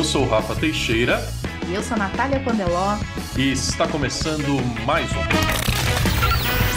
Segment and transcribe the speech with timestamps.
[0.00, 1.22] Eu sou o Rafa Teixeira.
[1.68, 2.96] E eu sou a Natália Pandeló.
[3.36, 5.20] E está começando mais um.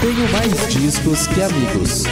[0.01, 2.03] Tenho mais discos que amigos.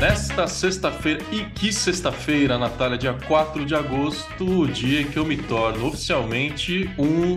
[0.00, 5.26] Nesta sexta-feira, e que sexta-feira, Natália, dia 4 de agosto, o dia em que eu
[5.26, 7.36] me torno oficialmente um.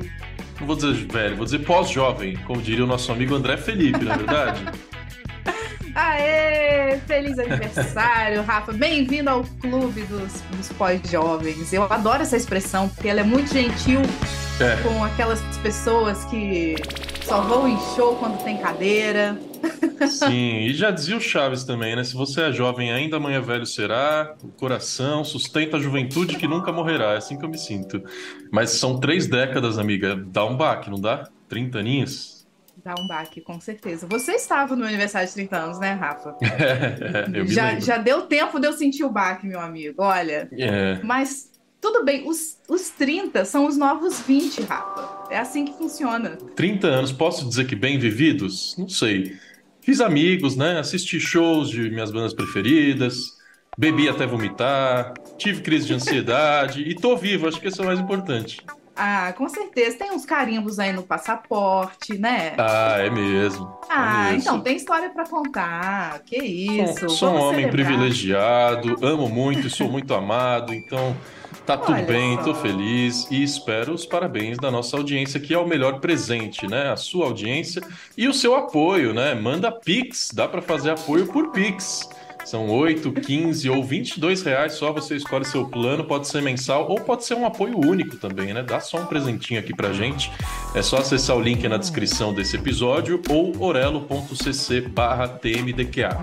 [0.58, 4.14] Não vou dizer velho, vou dizer pós-jovem, como diria o nosso amigo André Felipe, não
[4.14, 4.66] é verdade?
[5.96, 6.98] Aê!
[7.06, 8.74] Feliz aniversário, Rafa.
[8.74, 11.72] Bem-vindo ao clube dos, dos pós-jovens.
[11.72, 14.02] Eu adoro essa expressão, porque ela é muito gentil
[14.60, 14.76] é.
[14.82, 16.76] com aquelas pessoas que
[17.24, 19.38] só vão em show quando tem cadeira.
[20.08, 22.04] Sim, e já dizia o Chaves também, né?
[22.04, 24.36] Se você é jovem ainda, amanhã velho será.
[24.44, 27.14] O coração sustenta a juventude que nunca morrerá.
[27.14, 28.04] É assim que eu me sinto.
[28.52, 30.16] Mas são três décadas, amiga.
[30.16, 31.30] Dá um baque, não dá?
[31.48, 32.33] 30 aninhos?
[32.84, 34.06] Dá um baque, com certeza.
[34.08, 36.36] Você estava no aniversário de 30 anos, né, Rafa?
[37.48, 40.02] Já, já deu tempo de eu sentir o baque, meu amigo.
[40.02, 40.50] Olha.
[40.52, 41.00] É.
[41.02, 45.34] Mas tudo bem, os, os 30 são os novos 20, Rafa.
[45.34, 46.38] É assim que funciona.
[46.56, 48.76] 30 anos, posso dizer que bem vividos?
[48.78, 49.38] Não sei.
[49.82, 50.80] Fiz amigos, né?
[50.80, 53.34] Assisti shows de minhas bandas preferidas,
[53.78, 57.88] bebi até vomitar, tive crise de ansiedade e tô vivo, acho que isso é o
[57.88, 58.62] mais importante.
[58.96, 59.98] Ah, com certeza.
[59.98, 62.54] Tem uns carimbos aí no passaporte, né?
[62.58, 63.76] Ah, é mesmo.
[63.90, 66.22] Ah, é então tem história para contar.
[66.26, 67.10] Que isso.
[67.10, 67.72] Sou, sou um homem celebrar.
[67.72, 71.18] privilegiado, amo muito e sou muito amado, então
[71.66, 72.44] tá tudo Olha bem, só.
[72.44, 76.92] tô feliz e espero os parabéns da nossa audiência, que é o melhor presente, né?
[76.92, 77.82] A sua audiência
[78.18, 79.34] e o seu apoio, né?
[79.34, 82.08] Manda Pix, dá para fazer apoio por Pix.
[82.46, 87.00] São 8, 15 ou 22 reais só, você escolhe seu plano, pode ser mensal ou
[87.00, 88.62] pode ser um apoio único também, né?
[88.62, 90.30] Dá só um presentinho aqui pra gente.
[90.76, 96.18] É só acessar o link na descrição desse episódio ou orelo.cc barra tmdqa.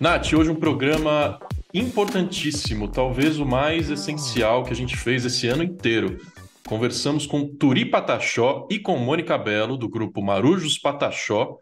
[0.00, 1.38] Nath, hoje um programa
[1.72, 6.18] importantíssimo, talvez o mais essencial que a gente fez esse ano inteiro.
[6.66, 11.58] Conversamos com Turi Pataxó e com Mônica Belo, do grupo Marujos Pataxó,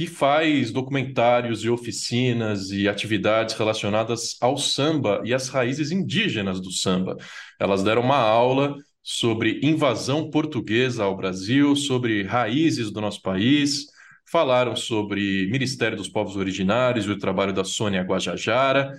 [0.00, 6.72] que faz documentários e oficinas e atividades relacionadas ao samba e às raízes indígenas do
[6.72, 7.18] samba.
[7.58, 13.88] Elas deram uma aula sobre invasão portuguesa ao Brasil, sobre raízes do nosso país,
[14.24, 18.98] falaram sobre Ministério dos Povos Originários e o trabalho da Sônia Guajajara,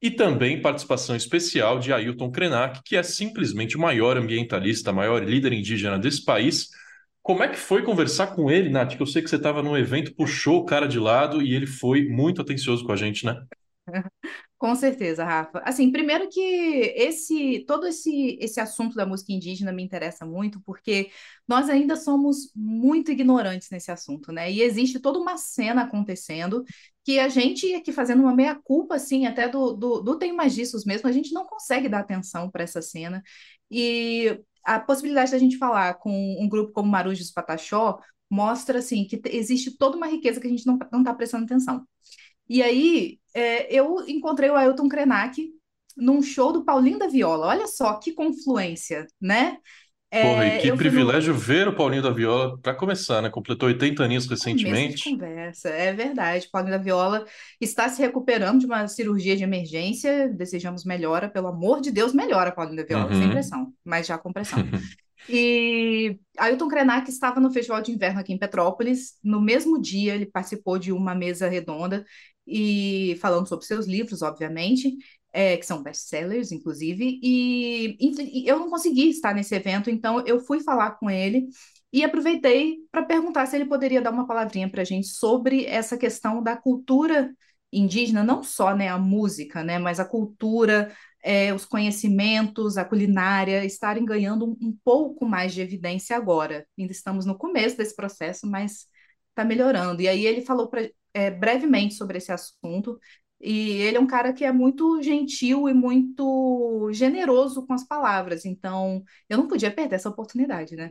[0.00, 5.52] e também participação especial de Ailton Krenak, que é simplesmente o maior ambientalista, maior líder
[5.52, 6.68] indígena desse país,
[7.26, 8.96] como é que foi conversar com ele, Nath?
[8.96, 11.66] Que eu sei que você estava num evento, puxou o cara de lado e ele
[11.66, 13.42] foi muito atencioso com a gente, né?
[14.56, 15.60] Com certeza, Rafa.
[15.64, 21.10] Assim, primeiro que esse todo esse esse assunto da música indígena me interessa muito, porque
[21.48, 24.50] nós ainda somos muito ignorantes nesse assunto, né?
[24.50, 26.64] E existe toda uma cena acontecendo
[27.04, 30.84] que a gente aqui fazendo uma meia-culpa, assim, até do, do, do Tem Mais Discos
[30.84, 33.22] mesmo, a gente não consegue dar atenção para essa cena.
[33.70, 36.10] E a possibilidade da gente falar com
[36.40, 40.66] um grupo como Marujos Pataxó mostra assim que existe toda uma riqueza que a gente
[40.66, 41.86] não está prestando atenção.
[42.48, 45.48] E aí é, eu encontrei o Ailton Krenak
[45.96, 47.46] num show do Paulinho da Viola.
[47.46, 49.58] Olha só que confluência, né?
[50.10, 51.38] É, Porra, e que privilégio no...
[51.38, 53.28] ver o Paulinho da Viola para começar, né?
[53.28, 54.96] Completou 80 aninhos recentemente.
[54.96, 56.48] De conversa, é verdade.
[56.50, 57.26] Paulinho da Viola
[57.60, 60.28] está se recuperando de uma cirurgia de emergência.
[60.28, 63.20] Desejamos melhora, pelo amor de Deus, melhora, Paulinho da Viola, uhum.
[63.20, 64.58] sem pressão, mas já com pressão.
[65.28, 69.14] e Ailton Krenak estava no Festival de Inverno aqui em Petrópolis.
[69.24, 72.04] No mesmo dia, ele participou de uma mesa redonda
[72.46, 74.96] e falando sobre seus livros, obviamente
[75.32, 80.40] é, que são best-sellers, inclusive, e, e, eu não consegui estar nesse evento, então eu
[80.40, 81.48] fui falar com ele
[81.92, 85.96] e aproveitei para perguntar se ele poderia dar uma palavrinha para a gente sobre essa
[85.96, 87.30] questão da cultura
[87.72, 90.92] indígena, não só né, a música, né, mas a cultura,
[91.22, 96.66] é, os conhecimentos, a culinária estarem ganhando um, pouco mais de evidência agora.
[96.78, 98.86] Ainda estamos no começo desse processo, mas
[99.30, 100.00] está melhorando.
[100.00, 102.98] E aí ele falou pra, é, brevemente sobre esse assunto.
[103.40, 108.44] E ele é um cara que é muito gentil e muito generoso com as palavras.
[108.44, 110.90] Então, eu não podia perder essa oportunidade, né?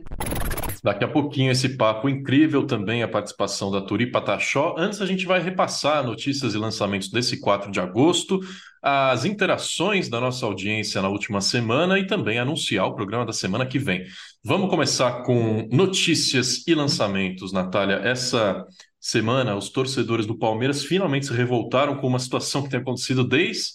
[0.86, 4.76] Daqui a pouquinho esse papo incrível também a participação da Turi Pataxó.
[4.78, 8.38] Antes a gente vai repassar notícias e lançamentos desse 4 de agosto,
[8.80, 13.66] as interações da nossa audiência na última semana e também anunciar o programa da semana
[13.66, 14.04] que vem.
[14.44, 17.96] Vamos começar com notícias e lançamentos, Natália.
[17.96, 18.64] Essa
[19.00, 23.72] semana, os torcedores do Palmeiras finalmente se revoltaram com uma situação que tem acontecido desde,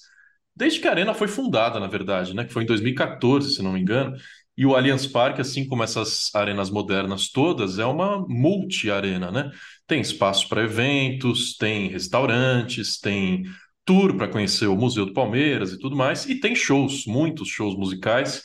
[0.56, 2.46] desde que a Arena foi fundada, na verdade, né?
[2.46, 4.16] Que foi em 2014, se não me engano.
[4.62, 9.50] E o Allianz Parque, assim como essas arenas modernas todas, é uma multi-arena, né?
[9.88, 13.44] Tem espaço para eventos, tem restaurantes, tem
[13.84, 17.75] tour para conhecer o Museu do Palmeiras e tudo mais, e tem shows, muitos shows
[17.75, 18.44] musicais.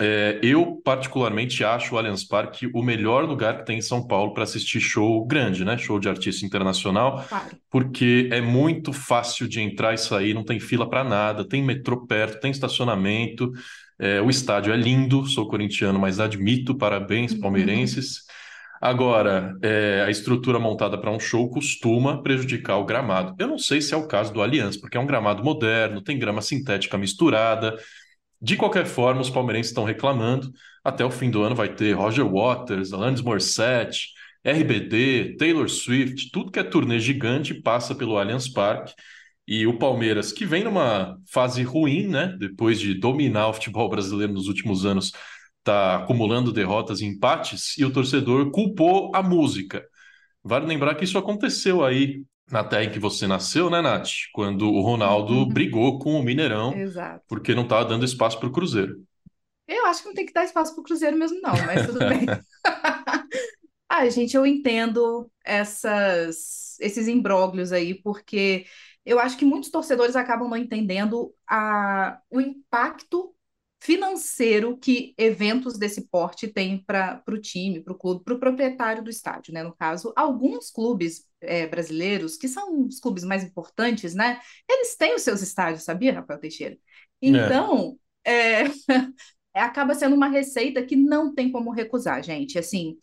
[0.00, 4.32] É, eu, particularmente, acho o Allianz Parque o melhor lugar que tem em São Paulo
[4.32, 5.76] para assistir show grande, né?
[5.76, 7.58] Show de artista internacional, Claro.
[7.70, 12.06] porque é muito fácil de entrar e sair, não tem fila para nada, tem metrô
[12.06, 13.52] perto, tem estacionamento,
[14.02, 18.22] é, o estádio é lindo, sou corintiano, mas admito, parabéns, palmeirenses.
[18.80, 23.32] Agora, é, a estrutura montada para um show costuma prejudicar o gramado.
[23.38, 26.18] Eu não sei se é o caso do Allianz, porque é um gramado moderno, tem
[26.18, 27.76] grama sintética misturada.
[28.40, 30.50] De qualquer forma, os palmeirenses estão reclamando.
[30.82, 34.08] Até o fim do ano vai ter Roger Waters, Alanis Morissette,
[34.44, 38.94] RBD, Taylor Swift, tudo que é turnê gigante passa pelo Allianz Parque.
[39.46, 42.36] E o Palmeiras, que vem numa fase ruim, né?
[42.38, 45.12] Depois de dominar o futebol brasileiro nos últimos anos,
[45.58, 49.84] está acumulando derrotas e empates, e o torcedor culpou a música.
[50.44, 54.10] Vale lembrar que isso aconteceu aí na terra em que você nasceu, né, Nath?
[54.32, 55.48] Quando o Ronaldo Uhum.
[55.48, 57.24] brigou com o Mineirão Exato.
[57.28, 58.96] porque não estava dando espaço para o Cruzeiro.
[59.66, 62.26] Eu acho que não tem que dar espaço pro Cruzeiro mesmo, não, mas tudo bem.
[63.88, 68.64] Ah, gente, eu entendo essas, esses imbróglios aí, porque
[69.04, 73.34] eu acho que muitos torcedores acabam não entendendo a, o impacto
[73.80, 79.02] financeiro que eventos desse porte têm para o time, para o clube, para o proprietário
[79.02, 79.62] do estádio, né?
[79.64, 84.40] No caso, alguns clubes é, brasileiros, que são os clubes mais importantes, né?
[84.70, 86.78] Eles têm os seus estádios, sabia, Rafael Teixeira?
[87.20, 88.64] Então, é,
[89.52, 92.56] acaba sendo uma receita que não tem como recusar, gente.
[92.58, 92.96] Assim,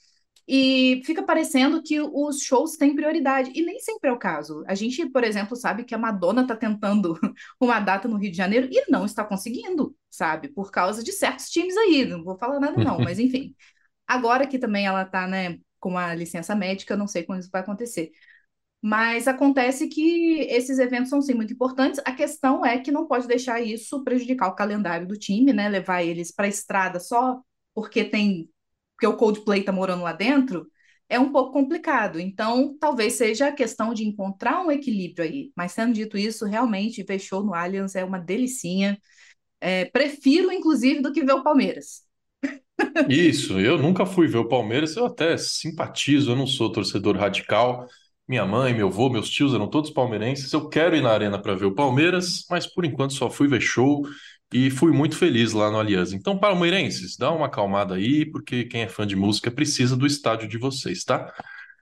[0.51, 4.63] e fica parecendo que os shows têm prioridade, e nem sempre é o caso.
[4.67, 7.19] A gente, por exemplo, sabe que a Madonna está tentando
[7.61, 10.47] uma data no Rio de Janeiro e não está conseguindo, sabe?
[10.47, 12.03] Por causa de certos times aí.
[12.03, 13.55] Não vou falar nada, não, mas enfim.
[14.07, 17.61] Agora que também ela está, né, com a licença médica, não sei quando isso vai
[17.61, 18.11] acontecer.
[18.81, 22.01] Mas acontece que esses eventos são sim muito importantes.
[22.05, 25.69] A questão é que não pode deixar isso prejudicar o calendário do time, né?
[25.69, 27.39] Levar eles para a estrada só
[27.75, 28.49] porque tem
[28.99, 30.67] porque o Coldplay está morando lá dentro,
[31.07, 32.19] é um pouco complicado.
[32.19, 35.51] Então, talvez seja a questão de encontrar um equilíbrio aí.
[35.55, 38.99] Mas sendo dito isso, realmente ver show no Allianz é uma delicinha.
[39.61, 42.03] É, prefiro, inclusive, do que ver o Palmeiras.
[43.07, 47.87] Isso, eu nunca fui ver o Palmeiras, eu até simpatizo, eu não sou torcedor radical.
[48.27, 50.51] Minha mãe, meu avô, meus tios eram todos palmeirenses.
[50.53, 53.61] Eu quero ir na arena para ver o Palmeiras, mas por enquanto só fui ver
[53.61, 54.05] show
[54.53, 56.13] e fui muito feliz lá no Allianz.
[56.13, 60.47] Então, palmeirenses, dá uma acalmada aí, porque quem é fã de música precisa do estádio
[60.47, 61.33] de vocês, tá?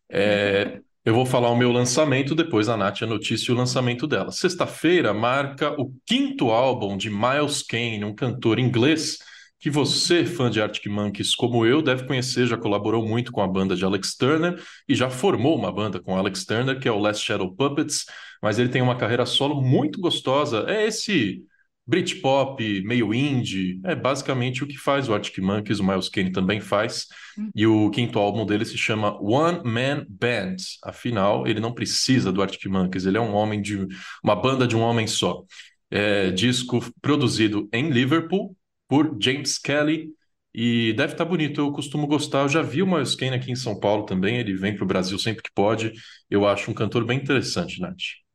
[0.10, 4.06] É, eu vou falar o meu lançamento, depois a Nath a notícia e o lançamento
[4.06, 4.32] dela.
[4.32, 9.18] Sexta-feira marca o quinto álbum de Miles Kane, um cantor inglês
[9.60, 13.48] que você, fã de Arctic Monkeys como eu, deve conhecer, já colaborou muito com a
[13.48, 17.00] banda de Alex Turner e já formou uma banda com Alex Turner, que é o
[17.00, 18.06] Last Shadow Puppets,
[18.42, 20.66] mas ele tem uma carreira solo muito gostosa.
[20.68, 21.42] É esse
[21.88, 26.60] Britpop, meio indie, é basicamente o que faz o Arctic Monkeys, o Miles Kane também
[26.60, 27.08] faz.
[27.56, 30.58] E o quinto álbum dele se chama One Man Band.
[30.84, 33.88] Afinal, ele não precisa do Arctic Monkeys, ele é um homem de
[34.22, 35.44] uma banda de um homem só.
[35.90, 38.54] É, disco produzido em Liverpool
[38.90, 40.10] por James Kelly
[40.54, 41.62] e deve estar bonito.
[41.62, 42.42] Eu costumo gostar.
[42.42, 44.38] Eu já vi o Miles Kane aqui em São Paulo também.
[44.38, 45.94] Ele vem para o Brasil sempre que pode.
[46.30, 48.27] Eu acho um cantor bem interessante, Nath.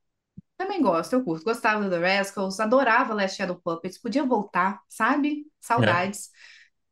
[0.63, 1.43] Também gosto, eu curto.
[1.45, 5.45] Gostava do The Rascals, adorava Last Shadow Puppets, podia voltar, sabe?
[5.61, 6.31] Saudades.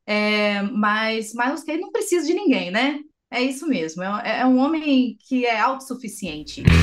[0.04, 2.98] É, mas Miles não precisa de ninguém, né?
[3.30, 4.02] É isso mesmo.
[4.02, 6.64] É, é um homem que é autossuficiente.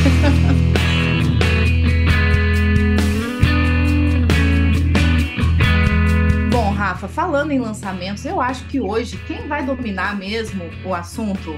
[6.50, 11.52] Bom, Rafa, falando em lançamentos, eu acho que hoje quem vai dominar mesmo o assunto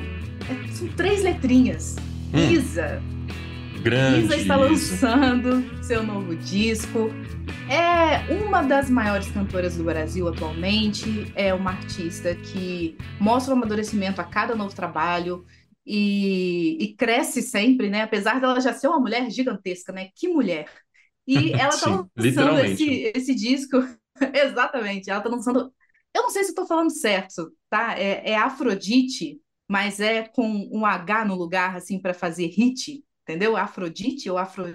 [0.50, 1.98] é- são três letrinhas.
[2.34, 2.50] Hum.
[2.50, 3.00] Isa.
[3.82, 4.26] Grande.
[4.26, 7.10] Isa está lançando seu novo disco.
[7.70, 11.32] É uma das maiores cantoras do Brasil atualmente.
[11.34, 15.46] É uma artista que mostra o amadurecimento a cada novo trabalho
[15.86, 18.02] e, e cresce sempre, né?
[18.02, 20.10] Apesar dela já ser uma mulher gigantesca, né?
[20.14, 20.70] Que mulher!
[21.26, 23.78] E ela está lançando esse, esse disco.
[24.34, 25.72] Exatamente, ela está lançando.
[26.14, 27.98] Eu não sei se estou falando certo, tá?
[27.98, 33.56] É, é Afrodite, mas é com um H no lugar, assim, para fazer hit, entendeu?
[33.56, 34.66] Afrodite ou Afro...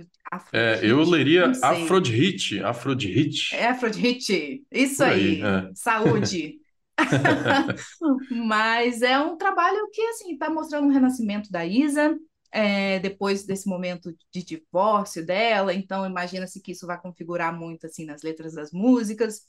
[0.52, 0.86] É, Afrodite?
[0.86, 1.52] eu leria.
[1.62, 2.62] Afrodite.
[2.62, 3.54] Afrodite.
[3.54, 5.70] É Afrodite, isso Por aí, aí, é.
[5.74, 6.60] saúde.
[8.30, 12.16] Mas é um trabalho que, assim, está mostrando um renascimento da Isa,
[12.52, 18.04] é, depois desse momento de divórcio dela, então imagina-se que isso vai configurar muito, assim,
[18.04, 19.40] nas letras das músicas.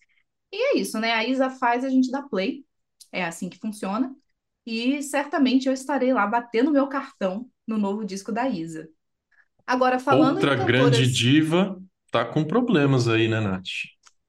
[0.51, 1.11] E é isso, né?
[1.11, 2.65] A Isa faz, a gente dá play,
[3.11, 4.15] é assim que funciona,
[4.65, 8.87] e certamente eu estarei lá batendo meu cartão no novo disco da Isa.
[9.65, 11.15] Agora, falando em Outra grande cantoras...
[11.15, 11.81] diva
[12.11, 13.67] tá com problemas aí, né, Nath?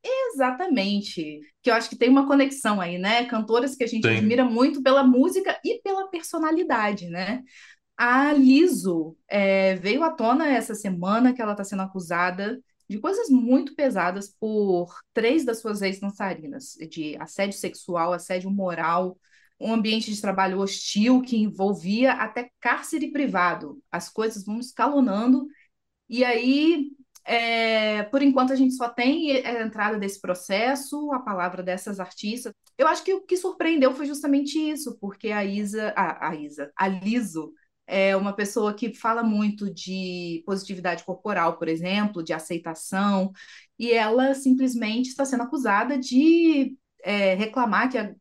[0.02, 1.40] Exatamente.
[1.62, 3.24] Que eu acho que tem uma conexão aí, né?
[3.26, 4.18] Cantoras que a gente Tem.
[4.18, 7.42] admira muito pela música e pela personalidade, né?
[7.96, 13.28] A Liso é, veio à tona essa semana que ela está sendo acusada de coisas
[13.30, 19.18] muito pesadas por três das suas ex-dançarinas, de assédio sexual, assédio moral,
[19.58, 23.82] um ambiente de trabalho hostil que envolvia até cárcere privado.
[23.90, 25.46] As coisas vão escalonando,
[26.08, 26.90] e aí,
[27.24, 32.52] é, por enquanto, a gente só tem a entrada desse processo, a palavra dessas artistas.
[32.78, 36.70] Eu acho que o que surpreendeu foi justamente isso, porque a Isa, a, a Isa,
[36.76, 37.52] a Liso,
[37.86, 43.32] é uma pessoa que fala muito de positividade corporal, por exemplo, de aceitação,
[43.78, 48.14] e ela simplesmente está sendo acusada de é, reclamar que a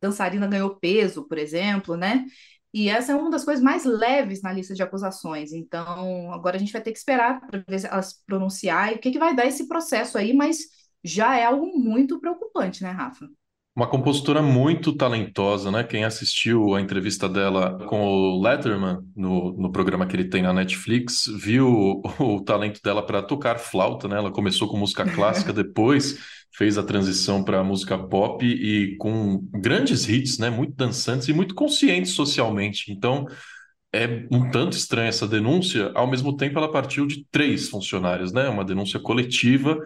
[0.00, 2.26] dançarina ganhou peso, por exemplo, né?
[2.72, 5.52] E essa é uma das coisas mais leves na lista de acusações.
[5.52, 8.98] Então, agora a gente vai ter que esperar para ver se elas pronunciar e o
[8.98, 10.58] que, que vai dar esse processo aí, mas
[11.02, 13.28] já é algo muito preocupante, né, Rafa?
[13.74, 15.82] Uma compositora muito talentosa, né?
[15.82, 20.52] Quem assistiu a entrevista dela com o Letterman no, no programa que ele tem na
[20.52, 24.16] Netflix, viu o, o talento dela para tocar flauta, né?
[24.16, 26.18] Ela começou com música clássica, depois
[26.52, 30.50] fez a transição para música pop e com grandes hits, né?
[30.50, 32.92] Muito dançantes e muito conscientes socialmente.
[32.92, 33.26] Então,
[33.92, 38.48] é um tanto estranha essa denúncia, ao mesmo tempo ela partiu de três funcionários, né?
[38.48, 39.78] Uma denúncia coletiva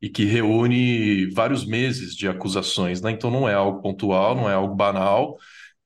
[0.00, 3.12] e que reúne vários meses de acusações, né?
[3.12, 5.38] Então não é algo pontual, não é algo banal,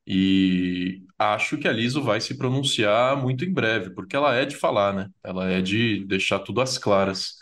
[0.07, 4.57] e acho que a Liso vai se pronunciar muito em breve, porque ela é de
[4.57, 5.09] falar, né?
[5.25, 7.36] Ela é de deixar tudo às claras.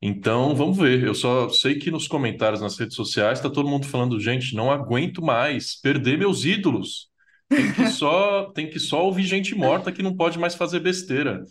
[0.00, 1.02] Então vamos ver.
[1.04, 4.70] Eu só sei que nos comentários nas redes sociais está todo mundo falando, gente, não
[4.70, 7.08] aguento mais perder meus ídolos.
[7.48, 11.42] Tem que só, tem que só ouvir gente morta que não pode mais fazer besteira.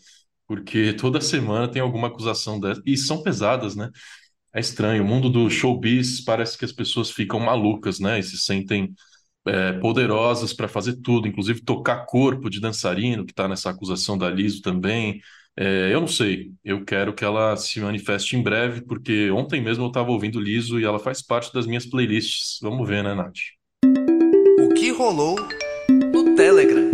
[0.47, 2.81] Porque toda semana tem alguma acusação dessa.
[2.85, 3.89] E são pesadas, né?
[4.53, 5.03] É estranho.
[5.03, 8.19] O mundo do showbiz parece que as pessoas ficam malucas, né?
[8.19, 8.93] E se sentem
[9.47, 14.29] é, poderosas para fazer tudo, inclusive tocar corpo de dançarino, que está nessa acusação da
[14.29, 15.21] Liso também.
[15.55, 16.51] É, eu não sei.
[16.63, 20.79] Eu quero que ela se manifeste em breve, porque ontem mesmo eu estava ouvindo Liso
[20.79, 22.59] e ela faz parte das minhas playlists.
[22.61, 23.37] Vamos ver, né, Nath?
[24.59, 25.35] O que rolou
[25.89, 26.91] no Telegram?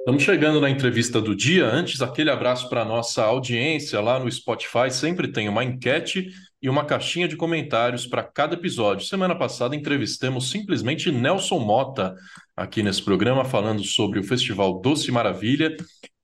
[0.00, 1.66] Estamos chegando na entrevista do dia.
[1.66, 4.90] Antes, aquele abraço para nossa audiência lá no Spotify.
[4.90, 9.06] Sempre tem uma enquete e uma caixinha de comentários para cada episódio.
[9.06, 12.14] Semana passada entrevistamos simplesmente Nelson Mota
[12.56, 15.76] aqui nesse programa, falando sobre o Festival Doce Maravilha.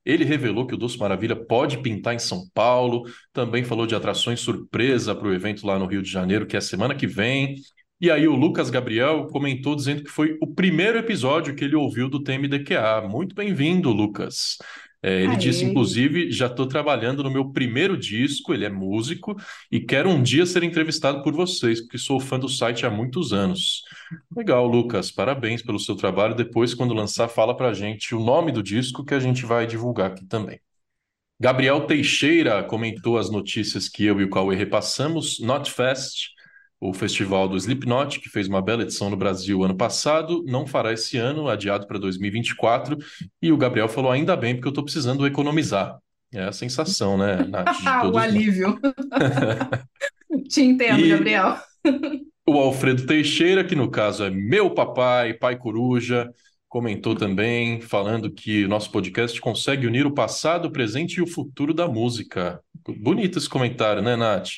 [0.05, 4.39] Ele revelou que o Doce Maravilha pode pintar em São Paulo, também falou de atrações
[4.39, 7.55] surpresa para o evento lá no Rio de Janeiro, que é semana que vem.
[7.99, 12.09] E aí o Lucas Gabriel comentou dizendo que foi o primeiro episódio que ele ouviu
[12.09, 13.07] do TMDQA.
[13.07, 14.57] Muito bem-vindo, Lucas.
[15.05, 15.37] É, ele Aê.
[15.37, 19.35] disse, inclusive, já estou trabalhando no meu primeiro disco, ele é músico,
[19.71, 23.31] e quero um dia ser entrevistado por vocês, porque sou fã do site há muitos
[23.31, 23.83] anos.
[24.35, 26.33] Legal, Lucas, parabéns pelo seu trabalho.
[26.33, 30.09] Depois, quando lançar, fala pra gente o nome do disco que a gente vai divulgar
[30.09, 30.59] aqui também.
[31.39, 35.39] Gabriel Teixeira comentou as notícias que eu e o Cauê repassamos.
[35.39, 36.29] Not Fest,
[36.79, 40.91] o festival do Slipknot, que fez uma bela edição no Brasil ano passado, não fará
[40.93, 42.97] esse ano, adiado para 2024.
[43.41, 45.97] E o Gabriel falou: ainda bem, porque eu estou precisando economizar.
[46.33, 47.77] É a sensação, né, Nath?
[47.85, 48.77] Ah, o alívio.
[50.49, 51.57] Te entendo, E- Gabriel.
[52.47, 56.29] O Alfredo Teixeira, que no caso é meu papai, pai coruja,
[56.67, 61.73] comentou também, falando que nosso podcast consegue unir o passado, o presente e o futuro
[61.73, 62.59] da música.
[62.99, 64.49] Bonito esse comentário, né, Nath?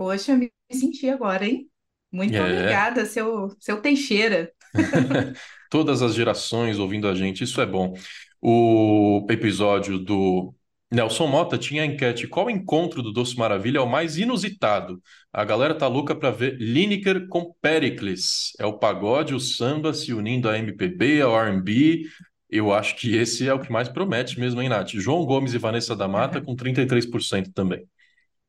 [0.00, 1.70] Poxa, me senti agora, hein?
[2.10, 2.40] Muito É.
[2.40, 4.50] obrigada, seu, seu Teixeira.
[5.70, 7.92] Todas as gerações ouvindo a gente, isso é bom.
[8.40, 10.54] O episódio do
[10.90, 15.02] Nelson Mota tinha a enquete: qual encontro do Doce Maravilha é o mais inusitado?
[15.30, 18.52] A galera tá louca para ver Lineker com Pericles.
[18.58, 22.04] É o pagode, o samba se unindo a MPB, ao R&B.
[22.48, 24.92] Eu acho que esse é o que mais promete mesmo, hein, Nath?
[24.94, 27.86] João Gomes e Vanessa da Mata com 33% também.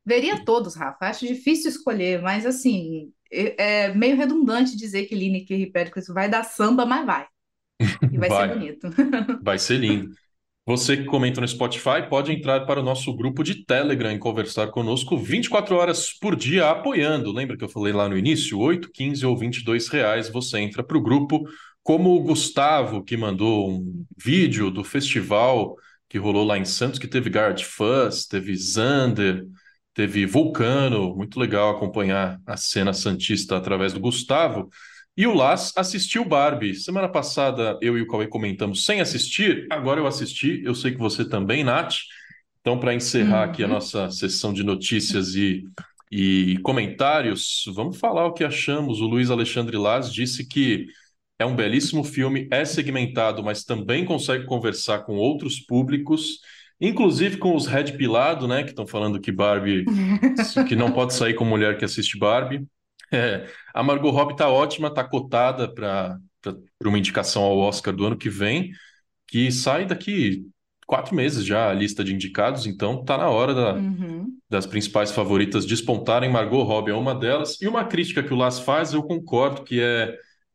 [0.04, 1.06] Veria todos, Rafa.
[1.06, 6.44] Acho difícil escolher, mas assim, é meio redundante dizer que Lineker e Péricles vai dar
[6.44, 7.26] samba, mas vai.
[8.10, 8.48] E vai Vai.
[8.48, 8.88] ser bonito.
[9.40, 10.10] Vai ser lindo.
[10.64, 14.68] Você que comenta no Spotify pode entrar para o nosso grupo de Telegram e conversar
[14.68, 17.32] conosco 24 horas por dia apoiando.
[17.32, 18.58] Lembra que eu falei lá no início?
[18.58, 21.44] 8, 15 ou 22 reais você entra para o grupo.
[21.82, 25.76] Como o Gustavo, que mandou um vídeo do festival
[26.08, 29.44] que rolou lá em Santos, que teve Guard Fuzz, teve Zander,
[29.94, 31.14] teve Vulcano.
[31.16, 34.68] Muito legal acompanhar a cena santista através do Gustavo.
[35.16, 36.74] E o Las assistiu Barbie.
[36.74, 40.62] Semana passada eu e o Cauê comentamos sem assistir, agora eu assisti.
[40.64, 41.94] Eu sei que você também, Nath.
[42.60, 43.72] Então, para encerrar aqui a Uhum.
[43.74, 45.64] nossa sessão de notícias e,
[46.10, 49.00] e comentários, vamos falar o que achamos.
[49.00, 50.86] O Luiz Alexandre Laz disse que
[51.38, 56.38] é um belíssimo filme, é segmentado, mas também consegue conversar com outros públicos,
[56.82, 59.84] inclusive com os Red Pilado, né, que estão falando que Barbie,
[60.68, 62.66] que não pode sair com mulher que assiste Barbie.
[63.10, 66.18] É, a Margot Robbie tá ótima, tá cotada para
[66.84, 68.72] uma indicação ao Oscar do ano que vem,
[69.26, 70.44] que sai daqui
[70.86, 74.26] quatro meses já a lista de indicados, então tá na hora da, uhum.
[74.50, 76.30] das principais favoritas despontarem.
[76.30, 77.58] Margot Robbie é uma delas.
[77.62, 80.14] E uma crítica que o Las faz, eu concordo, que é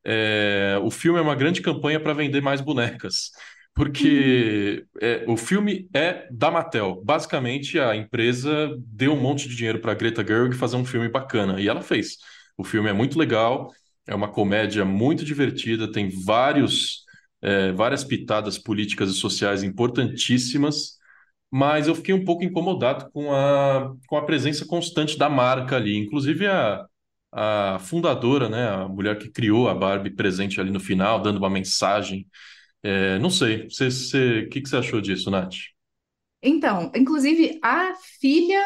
[0.10, 3.31] é, o filme é uma grande campanha para vender mais bonecas.
[3.77, 7.00] Porque é, o filme é da Mattel.
[7.05, 11.62] Basicamente, a empresa deu um monte de dinheiro para Greta Gerwig fazer um filme bacana.
[11.62, 12.17] E ela fez.
[12.57, 13.72] O filme é muito legal,
[14.07, 17.03] é uma comédia muito divertida, tem vários,
[17.39, 20.98] é, várias pitadas políticas e sociais importantíssimas.
[21.51, 25.96] Mas eu fiquei um pouco incomodado com a, com a presença constante da marca ali.
[25.98, 26.84] Inclusive, a,
[27.31, 31.50] a fundadora, né, a mulher que criou a Barbie presente ali no final, dando uma
[31.50, 32.27] mensagem.
[32.89, 35.56] É, não sei, o que, que você achou disso, Nath?
[36.41, 38.65] Então, inclusive a filha,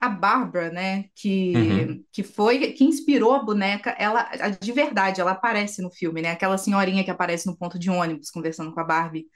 [0.00, 2.04] a Bárbara, né, que, uhum.
[2.10, 4.22] que foi, que inspirou a boneca, ela,
[4.58, 8.30] de verdade, ela aparece no filme, né, aquela senhorinha que aparece no ponto de ônibus
[8.30, 9.26] conversando com a Barbie,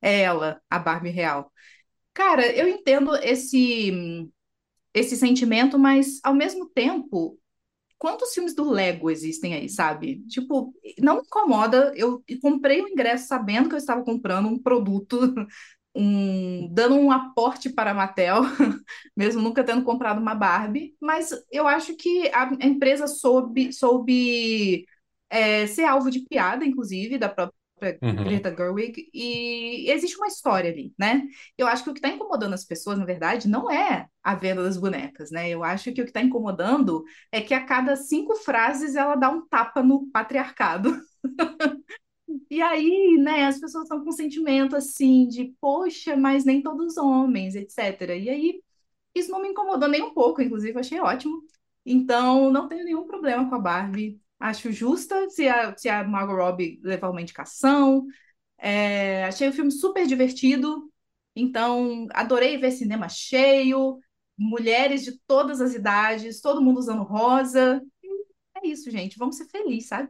[0.00, 1.48] é ela, a Barbie real.
[2.12, 4.28] Cara, eu entendo esse,
[4.92, 7.38] esse sentimento, mas ao mesmo tempo,
[8.02, 10.24] quantos filmes do Lego existem aí, sabe?
[10.26, 11.92] Tipo, não incomoda.
[11.94, 15.20] Eu comprei o ingresso sabendo que eu estava comprando um produto,
[15.94, 18.42] um, dando um aporte para a Mattel,
[19.16, 20.96] mesmo nunca tendo comprado uma Barbie.
[21.00, 24.84] Mas eu acho que a empresa soube, soube
[25.30, 27.54] é, ser alvo de piada, inclusive, da própria
[28.02, 28.14] uhum.
[28.24, 31.22] Greta Gerwig, e existe uma história ali, né?
[31.56, 34.62] Eu acho que o que está incomodando as pessoas, na verdade, não é a venda
[34.62, 35.48] das bonecas, né?
[35.48, 39.28] Eu acho que o que está incomodando é que a cada cinco frases ela dá
[39.30, 40.96] um tapa no patriarcado.
[42.50, 46.92] E aí, né, as pessoas estão com um sentimento assim de, poxa, mas nem todos
[46.92, 48.16] os homens, etc.
[48.18, 48.62] E aí,
[49.14, 51.42] isso não me incomodou nem um pouco, inclusive, achei ótimo.
[51.84, 54.20] Então, não tenho nenhum problema com a Barbie.
[54.42, 58.04] Acho justa se a, se a Margot Robbie levar uma indicação.
[58.58, 60.90] É, achei o filme super divertido.
[61.34, 64.00] Então, adorei ver cinema cheio,
[64.36, 67.80] mulheres de todas as idades, todo mundo usando rosa.
[68.56, 69.16] É isso, gente.
[69.16, 70.08] Vamos ser felizes, sabe?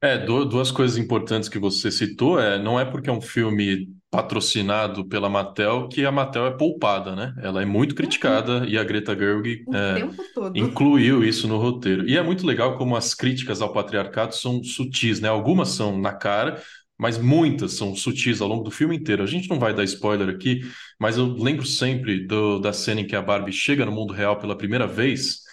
[0.00, 5.06] É, duas coisas importantes que você citou é, não é porque é um filme patrocinado
[5.06, 7.34] pela Mattel que a Mattel é poupada, né?
[7.42, 10.08] Ela é muito criticada e a Greta Gerwig é,
[10.54, 12.08] incluiu isso no roteiro.
[12.08, 15.28] E é muito legal como as críticas ao patriarcado são sutis, né?
[15.28, 16.62] Algumas são na cara,
[16.98, 19.22] mas muitas são sutis ao longo do filme inteiro.
[19.22, 20.62] A gente não vai dar spoiler aqui,
[20.98, 24.38] mas eu lembro sempre do, da cena em que a Barbie chega no mundo real
[24.38, 25.47] pela primeira vez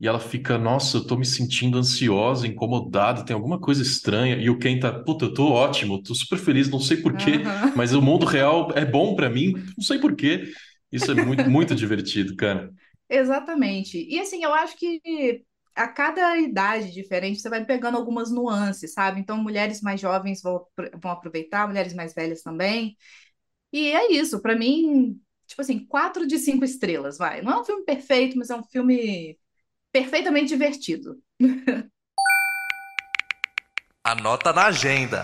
[0.00, 4.36] e ela fica, nossa, eu tô me sentindo ansiosa, incomodada, tem alguma coisa estranha.
[4.36, 7.72] E o Ken tá, puta, eu tô ótimo, tô super feliz, não sei porquê, uhum.
[7.76, 10.50] mas o mundo real é bom para mim, não sei porquê.
[10.90, 12.72] Isso é muito, muito divertido, cara.
[13.10, 13.98] Exatamente.
[14.08, 19.20] E assim, eu acho que a cada idade diferente você vai pegando algumas nuances, sabe?
[19.20, 20.64] Então, mulheres mais jovens vão,
[21.00, 22.96] vão aproveitar, mulheres mais velhas também.
[23.72, 27.42] E é isso, para mim, tipo assim, quatro de cinco estrelas, vai.
[27.42, 29.38] Não é um filme perfeito, mas é um filme
[29.92, 31.16] perfeitamente divertido.
[34.04, 35.22] Anota na agenda.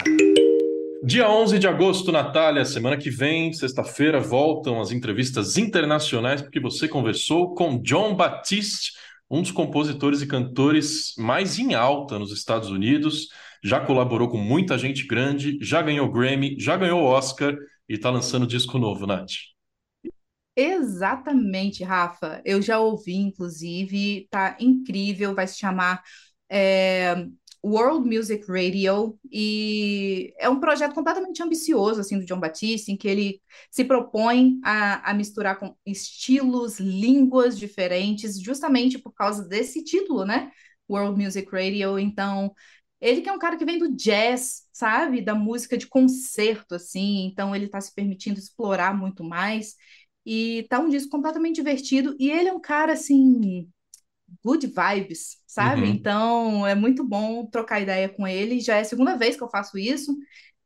[1.04, 6.88] Dia 11 de agosto, Natália, semana que vem, sexta-feira, voltam as entrevistas internacionais, porque você
[6.88, 8.92] conversou com John Batiste,
[9.30, 13.28] um dos compositores e cantores mais em alta nos Estados Unidos.
[13.62, 17.56] Já colaborou com muita gente grande, já ganhou Grammy, já ganhou Oscar
[17.88, 19.55] e está lançando disco novo, Nath.
[20.56, 22.40] Exatamente, Rafa.
[22.44, 25.34] Eu já ouvi, inclusive, tá incrível.
[25.34, 26.02] Vai se chamar
[26.50, 27.26] é,
[27.64, 33.06] World Music Radio e é um projeto completamente ambicioso, assim, do John Batiste, em que
[33.06, 40.24] ele se propõe a, a misturar com estilos, línguas diferentes, justamente por causa desse título,
[40.24, 40.50] né?
[40.88, 41.98] World Music Radio.
[41.98, 42.54] Então,
[43.00, 45.20] ele que é um cara que vem do jazz, sabe?
[45.20, 47.26] Da música de concerto, assim.
[47.26, 49.74] Então, ele está se permitindo explorar muito mais.
[50.26, 52.16] E tá um disco completamente divertido.
[52.18, 53.70] E ele é um cara, assim,
[54.44, 55.82] good vibes, sabe?
[55.82, 55.88] Uhum.
[55.88, 58.60] Então é muito bom trocar ideia com ele.
[58.60, 60.16] Já é a segunda vez que eu faço isso.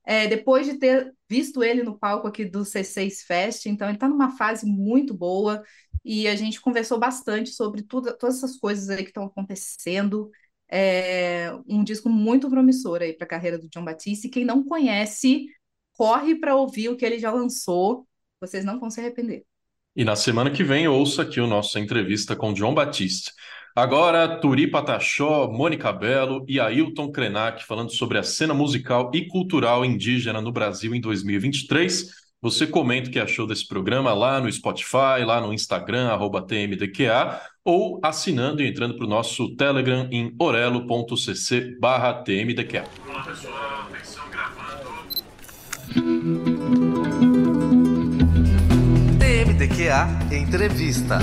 [0.05, 4.09] É, depois de ter visto ele no palco aqui do C6 Fest, então ele está
[4.09, 5.63] numa fase muito boa
[6.05, 10.31] e a gente conversou bastante sobre tudo, todas essas coisas aí que estão acontecendo.
[10.73, 14.29] É um disco muito promissor aí para a carreira do John Batiste.
[14.29, 15.47] Quem não conhece,
[15.93, 18.07] corre para ouvir o que ele já lançou,
[18.41, 19.45] vocês não vão se arrepender.
[20.01, 23.33] E na semana que vem, ouça aqui o nosso entrevista com João Batista.
[23.77, 29.85] Agora, Turi Pataxó, Mônica Belo e Ailton Krenak falando sobre a cena musical e cultural
[29.85, 32.15] indígena no Brasil em 2023.
[32.41, 37.39] Você comenta o que achou desse programa lá no Spotify, lá no Instagram, arroba TMDQA,
[37.63, 42.87] ou assinando e entrando para o nosso Telegram em orelo.cc barra TMDQA.
[43.07, 46.50] Olá pessoal, atenção gravando.
[49.61, 51.19] TMDQA Entrevista.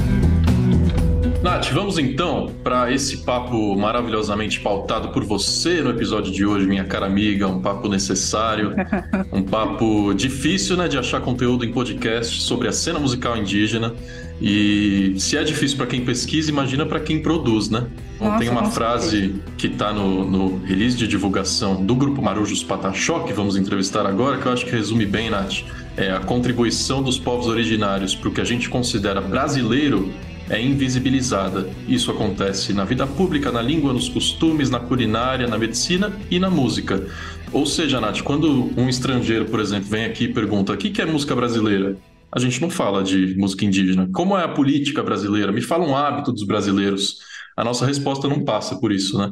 [1.41, 6.83] Nath, vamos então para esse papo maravilhosamente pautado por você no episódio de hoje, minha
[6.83, 7.47] cara amiga.
[7.47, 8.75] Um papo necessário,
[9.33, 13.95] um papo difícil né, de achar conteúdo em podcast sobre a cena musical indígena.
[14.39, 17.87] E se é difícil para quem pesquisa, imagina para quem produz, né?
[18.19, 23.21] Nossa, tem uma frase que está no, no, release de divulgação do grupo Marujos Pataxó,
[23.21, 25.63] que vamos entrevistar agora, que eu acho que resume bem, Nath.
[25.97, 30.13] É a contribuição dos povos originários para o que a gente considera brasileiro
[30.47, 31.67] é invisibilizada.
[31.87, 36.51] Isso acontece na vida pública, na língua, nos costumes, na culinária, na medicina e na
[36.51, 37.03] música.
[37.51, 41.05] Ou seja, Nath, quando um estrangeiro, por exemplo, vem aqui e pergunta o que é
[41.05, 41.97] música brasileira,
[42.31, 44.07] a gente não fala de música indígena.
[44.13, 45.51] Como é a política brasileira?
[45.51, 47.17] Me fala um hábito dos brasileiros.
[47.55, 49.31] A nossa resposta não passa por isso, né?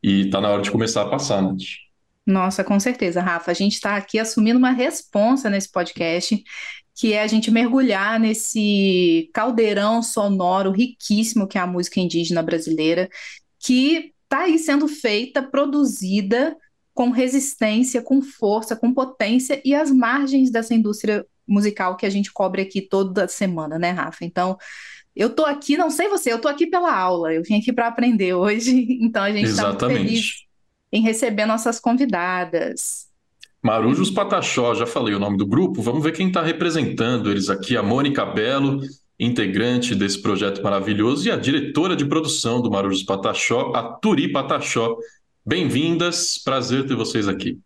[0.00, 1.83] E tá na hora de começar a passar, Nath.
[2.26, 3.50] Nossa, com certeza, Rafa.
[3.50, 6.42] A gente está aqui assumindo uma responsa nesse podcast
[6.94, 13.08] que é a gente mergulhar nesse caldeirão sonoro riquíssimo que é a música indígena brasileira,
[13.58, 16.56] que está aí sendo feita, produzida
[16.94, 22.32] com resistência, com força, com potência e às margens dessa indústria musical que a gente
[22.32, 24.24] cobre aqui toda semana, né, Rafa?
[24.24, 24.56] Então,
[25.14, 27.88] eu tô aqui, não sei você, eu tô aqui pela aula, eu vim aqui para
[27.88, 30.44] aprender hoje, então a gente está muito feliz
[30.94, 33.08] em receber nossas convidadas.
[33.60, 37.76] Marujos Pataxó, já falei o nome do grupo, vamos ver quem está representando eles aqui.
[37.76, 38.80] A Mônica Belo,
[39.18, 44.96] integrante desse projeto maravilhoso, e a diretora de produção do Marujos Pataxó, a Turi Pataxó.
[45.44, 47.58] Bem-vindas, prazer ter vocês aqui.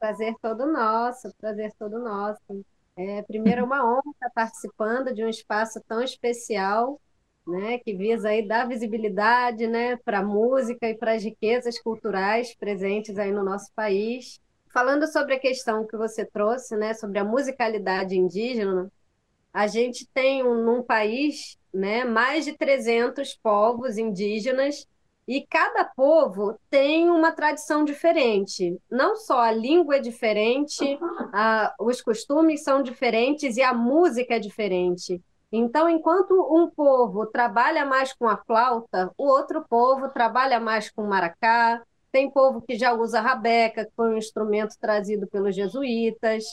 [0.00, 2.64] Prazer todo nosso, prazer todo nosso.
[2.96, 7.00] É, primeiro, é uma honra estar participando de um espaço tão especial,
[7.46, 12.54] né, que visa aí dar visibilidade, né, para a música e para as riquezas culturais
[12.54, 14.40] presentes aí no nosso país.
[14.72, 18.90] Falando sobre a questão que você trouxe, né, sobre a musicalidade indígena,
[19.52, 24.86] a gente tem um, num país né, mais de 300 povos indígenas
[25.26, 28.76] e cada povo tem uma tradição diferente.
[28.90, 30.98] Não só a língua é diferente,
[31.32, 35.20] a, os costumes são diferentes e a música é diferente.
[35.52, 41.02] Então, enquanto um povo trabalha mais com a flauta, o outro povo trabalha mais com
[41.02, 41.82] maracá,
[42.12, 46.44] tem povo que já usa rabeca, que foi um instrumento trazido pelos jesuítas.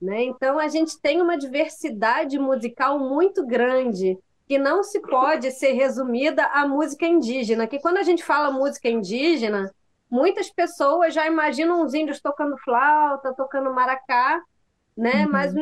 [0.00, 0.22] Né?
[0.24, 6.44] Então, a gente tem uma diversidade musical muito grande, que não se pode ser resumida
[6.46, 7.66] à música indígena.
[7.66, 9.70] Que quando a gente fala música indígena,
[10.10, 14.42] muitas pessoas já imaginam os índios tocando flauta, tocando maracá,
[14.98, 15.24] né?
[15.24, 15.32] Uhum.
[15.32, 15.54] Mas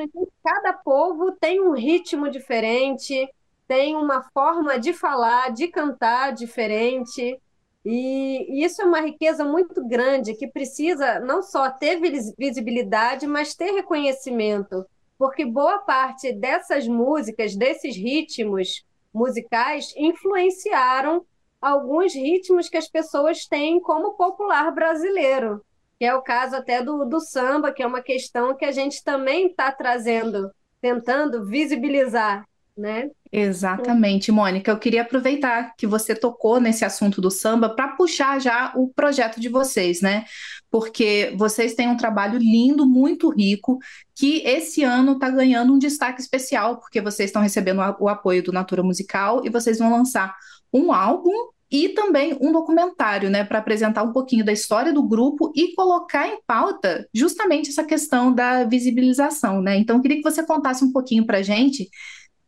[0.43, 3.29] cada povo tem um ritmo diferente,
[3.69, 7.39] tem uma forma de falar, de cantar diferente.
[7.85, 12.01] E isso é uma riqueza muito grande que precisa não só ter
[12.37, 14.85] visibilidade, mas ter reconhecimento,
[15.19, 21.25] porque boa parte dessas músicas, desses ritmos musicais, influenciaram
[21.61, 25.65] alguns ritmos que as pessoas têm como popular brasileiro,
[25.99, 29.03] que é o caso até do, do samba, que é uma questão que a gente
[29.03, 32.45] também está trazendo, tentando visibilizar
[32.77, 33.09] né?
[33.33, 34.71] Exatamente, Mônica.
[34.71, 39.41] Eu queria aproveitar que você tocou nesse assunto do samba para puxar já o projeto
[39.41, 40.25] de vocês, né?
[40.71, 43.79] Porque vocês têm um trabalho lindo, muito rico,
[44.15, 48.53] que esse ano está ganhando um destaque especial, porque vocês estão recebendo o apoio do
[48.53, 50.37] Natura Musical e vocês vão lançar
[50.73, 51.33] um álbum
[51.71, 56.29] e também um documentário, né, para apresentar um pouquinho da história do grupo e colocar
[56.29, 59.77] em pauta justamente essa questão da visibilização, né?
[59.77, 61.89] Então, eu queria que você contasse um pouquinho para gente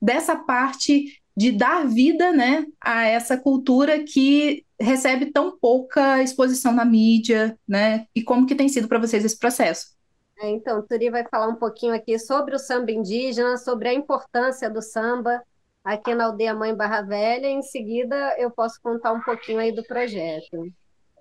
[0.01, 6.85] dessa parte de dar vida né, a essa cultura que recebe tão pouca exposição na
[6.85, 8.07] mídia, né?
[8.15, 9.97] E como que tem sido para vocês esse processo?
[10.41, 14.71] É, então, Turi vai falar um pouquinho aqui sobre o samba indígena, sobre a importância
[14.71, 15.43] do samba
[15.85, 17.47] aqui na aldeia Mãe Barra Velha.
[17.49, 20.73] Em seguida, eu posso contar um pouquinho aí do projeto.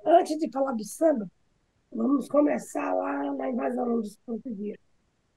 [0.05, 1.29] Antes de falar do samba,
[1.91, 4.79] vamos começar lá na invasão dos portugueses.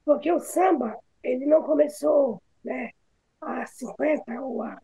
[0.05, 2.91] Porque o samba, ele não começou, né?
[3.41, 4.81] há 50 ou há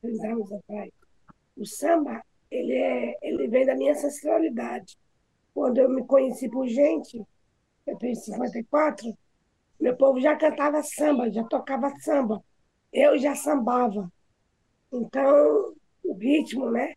[0.00, 0.90] 30 anos atrás.
[1.56, 4.96] O samba, ele, é, ele vem da minha ancestralidade.
[5.52, 7.22] Quando eu me conheci por gente,
[7.86, 9.16] eu tenho 54,
[9.80, 12.42] meu povo já cantava samba, já tocava samba.
[12.92, 14.10] Eu já sambava.
[14.92, 16.94] Então, o ritmo, né?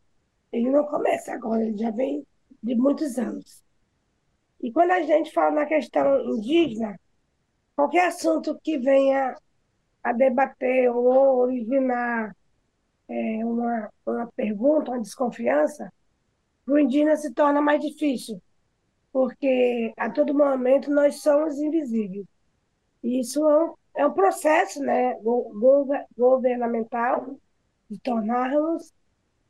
[0.51, 2.25] Ele não começa agora, ele já vem
[2.61, 3.63] de muitos anos.
[4.61, 6.99] E quando a gente fala na questão indígena,
[7.75, 9.35] qualquer assunto que venha
[10.03, 12.35] a debater ou originar
[13.07, 15.91] é, uma, uma pergunta, uma desconfiança,
[16.65, 18.41] para o indígena se torna mais difícil,
[19.11, 22.25] porque a todo momento nós somos invisíveis.
[23.03, 25.17] E isso é um, é um processo né,
[26.17, 27.35] governamental
[27.89, 28.93] de tornarmos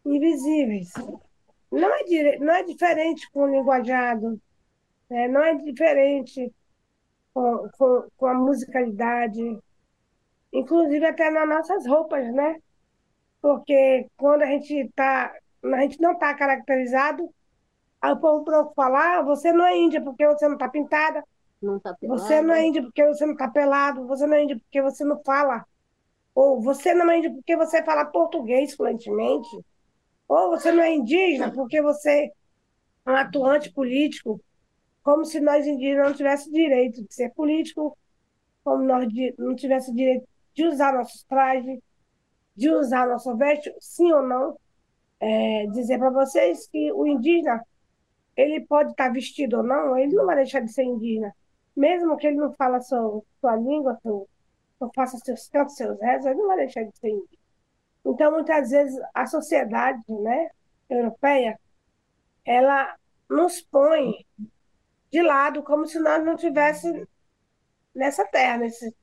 [0.06, 0.92] invisíveis.
[1.72, 2.40] Não é, dire...
[2.40, 4.42] não é diferente com o linguajado,
[5.10, 5.28] né?
[5.28, 6.52] não é diferente
[7.34, 9.60] com, com, com a musicalidade,
[10.52, 12.58] inclusive até nas nossas roupas, né?
[13.42, 17.30] Porque quando a gente tá, a gente não está caracterizado,
[18.02, 21.24] aí o povo falar, ah, você não é índia porque você não está pintada,
[21.62, 24.58] não tá você não é índia porque você não está pelado, você não é índia
[24.58, 25.66] porque você não fala,
[26.34, 29.50] ou você não é índia porque você fala português fluentemente,
[30.28, 32.32] ou você não é indígena porque você
[33.06, 34.42] é um atuante político,
[35.04, 37.98] como se nós indígenas não tivéssemos direito de ser político,
[38.64, 41.80] como nós não tivéssemos direito de usar nossos trajes,
[42.56, 44.58] de usar nosso veste, sim ou não.
[45.20, 47.64] É, dizer para vocês que o indígena,
[48.36, 51.34] ele pode estar tá vestido ou não, ele não vai deixar de ser indígena.
[51.82, 54.28] Mesmo que ele não fala sua, sua língua, ou
[54.94, 57.42] faça seus cantos, seus rezos, ele não vai deixar de ser indígena.
[58.06, 60.52] Então, muitas vezes, a sociedade né,
[60.88, 61.60] europeia,
[62.46, 62.96] ela
[63.28, 64.24] nos põe
[65.10, 67.08] de lado como se nós não tivéssemos
[67.96, 68.96] nessa terra, nesse,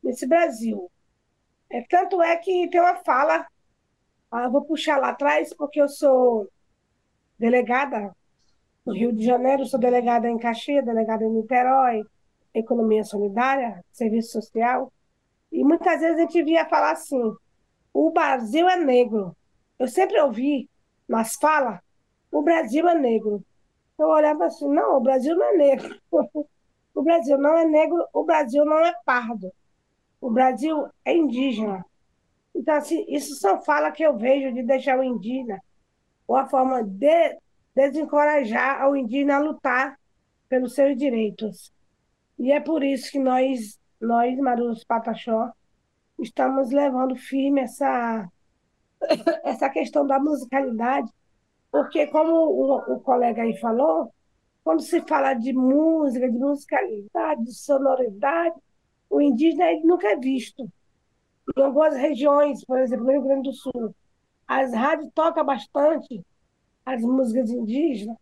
[0.00, 0.88] nesse Brasil.
[1.68, 3.44] É, tanto é que tem uma fala,
[4.30, 6.48] ah, vou puxar lá atrás, porque eu sou
[7.36, 8.14] delegada
[8.86, 12.04] no Rio de Janeiro, sou delegada em Caxias, delegada em Niterói,
[12.54, 14.92] Economia Solidária, Serviço Social,
[15.52, 17.34] e muitas vezes a gente via falar assim,
[17.92, 19.36] o Brasil é negro.
[19.78, 20.68] Eu sempre ouvi
[21.08, 21.80] nas falas,
[22.30, 23.44] o Brasil é negro.
[23.98, 26.00] Eu olhava assim, não, o Brasil não é negro.
[26.94, 29.52] o Brasil não é negro, o Brasil não é pardo.
[30.20, 31.84] O Brasil é indígena.
[32.54, 35.60] Então, assim, isso são falas que eu vejo de deixar o indígena,
[36.26, 37.38] ou a forma de
[37.74, 39.98] desencorajar o indígena a lutar
[40.48, 41.72] pelos seus direitos.
[42.40, 45.52] E é por isso que nós, nós Marus Pataxó,
[46.18, 48.26] estamos levando firme essa,
[49.44, 51.12] essa questão da musicalidade,
[51.70, 54.10] porque, como o, o colega aí falou,
[54.64, 58.56] quando se fala de música, de musicalidade, de sonoridade,
[59.10, 60.66] o indígena ele nunca é visto.
[61.54, 63.94] Em algumas regiões, por exemplo, no Rio Grande do Sul,
[64.48, 66.24] as rádios tocam bastante
[66.86, 68.16] as músicas indígenas.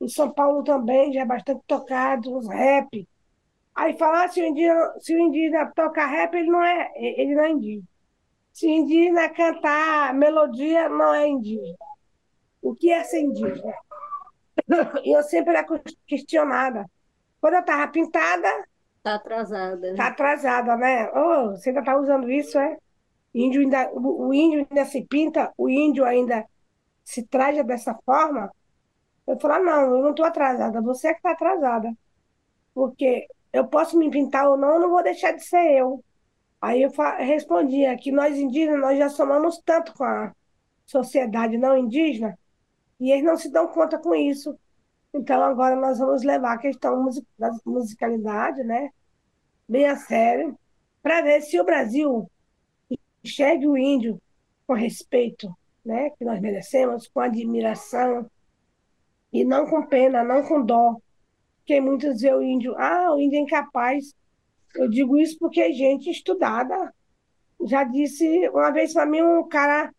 [0.00, 3.08] Em São Paulo também já é bastante tocado os rap.
[3.80, 7.34] Aí falar ah, se o indígena, se o indígena toca rap, ele não é, ele
[7.34, 7.88] não é indígena.
[8.52, 11.78] Se o indígena cantar melodia, não é indígena.
[12.60, 13.72] O que é ser indígena?
[15.02, 15.66] E eu sempre era
[16.06, 16.84] questionada.
[17.40, 18.48] Quando eu estava pintada,
[18.98, 19.90] Está atrasada.
[19.90, 21.10] Está atrasada, né?
[21.14, 22.76] Oh, você ainda está usando isso, é?
[23.34, 26.44] Índio ainda, o, índio ainda se pinta, o índio ainda
[27.02, 28.52] se traja dessa forma.
[29.26, 31.90] Eu falo, ah, não, eu não estou atrasada, você é que está atrasada.
[32.74, 36.02] Porque eu posso me pintar ou não, eu não vou deixar de ser eu.
[36.60, 40.32] Aí eu respondia que nós indígenas, nós já somamos tanto com a
[40.86, 42.38] sociedade não indígena,
[42.98, 44.58] e eles não se dão conta com isso.
[45.12, 47.08] Então, agora nós vamos levar a questão
[47.38, 48.90] da musicalidade, né,
[49.68, 50.58] bem a sério,
[51.02, 52.30] para ver se o Brasil
[53.24, 54.20] enxergue o índio
[54.66, 55.52] com respeito,
[55.84, 58.30] né, que nós merecemos, com admiração,
[59.32, 61.00] e não com pena, não com dó.
[61.70, 64.12] Porque muitos veem o índio, ah, o índio é incapaz.
[64.74, 66.92] Eu digo isso porque gente estudada.
[67.64, 69.94] Já disse uma vez para mim um cara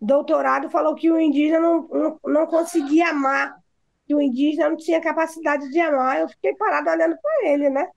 [0.00, 3.58] doutorado falou que o indígena não, não, não conseguia amar
[4.06, 6.20] que o indígena não tinha capacidade de amar.
[6.20, 7.90] Eu fiquei parada olhando para ele, né?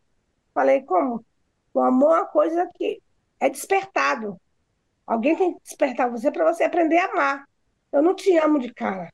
[0.51, 1.23] Falei, como?
[1.71, 2.99] O amor é uma coisa que
[3.39, 4.35] é despertado.
[5.05, 7.47] Alguém tem que despertar você para você aprender a amar.
[7.91, 9.13] Eu não te amo de cara.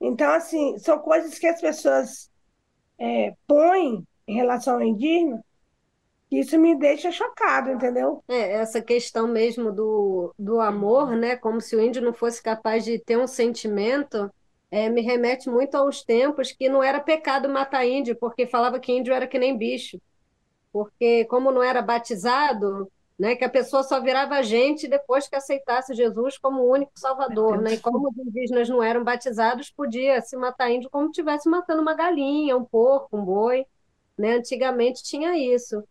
[0.00, 2.30] Então, assim, são coisas que as pessoas
[2.98, 5.42] é, põem em relação ao indígena
[6.30, 8.22] isso me deixa chocado, entendeu?
[8.26, 11.36] É, essa questão mesmo do, do amor, né?
[11.36, 14.30] Como se o índio não fosse capaz de ter um sentimento
[14.70, 18.92] é, me remete muito aos tempos que não era pecado matar índio, porque falava que
[18.92, 20.00] índio era que nem bicho.
[20.72, 25.94] Porque, como não era batizado, né, que a pessoa só virava gente depois que aceitasse
[25.94, 27.60] Jesus como o único salvador.
[27.62, 27.74] Né?
[27.74, 31.94] E como os indígenas não eram batizados, podia se matar índio como estivesse matando uma
[31.94, 33.66] galinha, um porco, um boi.
[34.18, 34.34] Né?
[34.34, 35.82] Antigamente tinha isso.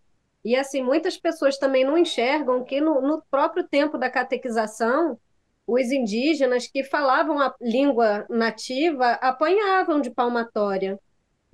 [0.44, 5.20] E assim, muitas pessoas também não enxergam que no, no próprio tempo da catequização,
[5.66, 11.00] os indígenas que falavam a língua nativa apanhavam de palmatória.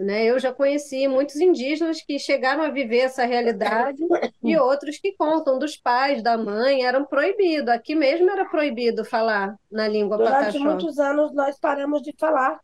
[0.01, 0.25] Né?
[0.25, 4.01] Eu já conheci muitos indígenas que chegaram a viver essa realidade
[4.43, 7.69] e outros que contam dos pais, da mãe, eram proibidos.
[7.73, 10.59] Aqui mesmo era proibido falar na língua Durante pataxó.
[10.59, 12.59] muitos anos nós paramos de falar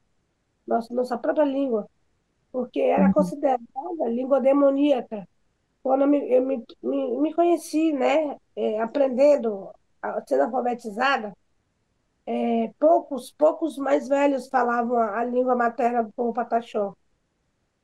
[0.67, 1.87] nossa, nossa própria língua,
[2.51, 3.13] porque era Uhum.
[3.13, 3.61] considerada
[4.09, 5.27] língua demoníaca.
[5.83, 9.71] Quando eu me, eu me, me, me conheci, né, é, aprendendo,
[10.01, 11.33] a- sendo alfabetizada,
[12.25, 16.93] é, poucos, poucos mais velhos falavam a, a língua materna do povo pataxó.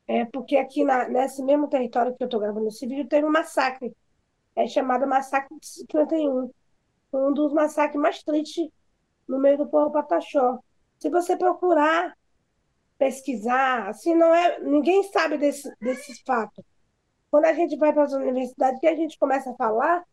[0.08, 3.32] É porque aqui na, nesse mesmo território que eu estou gravando esse vídeo teve um
[3.32, 3.96] massacre,
[4.56, 6.52] é chamado Massacre de 51,
[7.10, 8.70] foi um dos massacres mais tristes
[9.28, 10.60] no meio do povo pataxó.
[11.00, 12.16] Se você procurar
[12.98, 16.64] pesquisar, assim, não é, ninguém sabe desse, desses fatos.
[17.30, 20.04] Quando a gente vai para as universidades, que a gente começa a falar,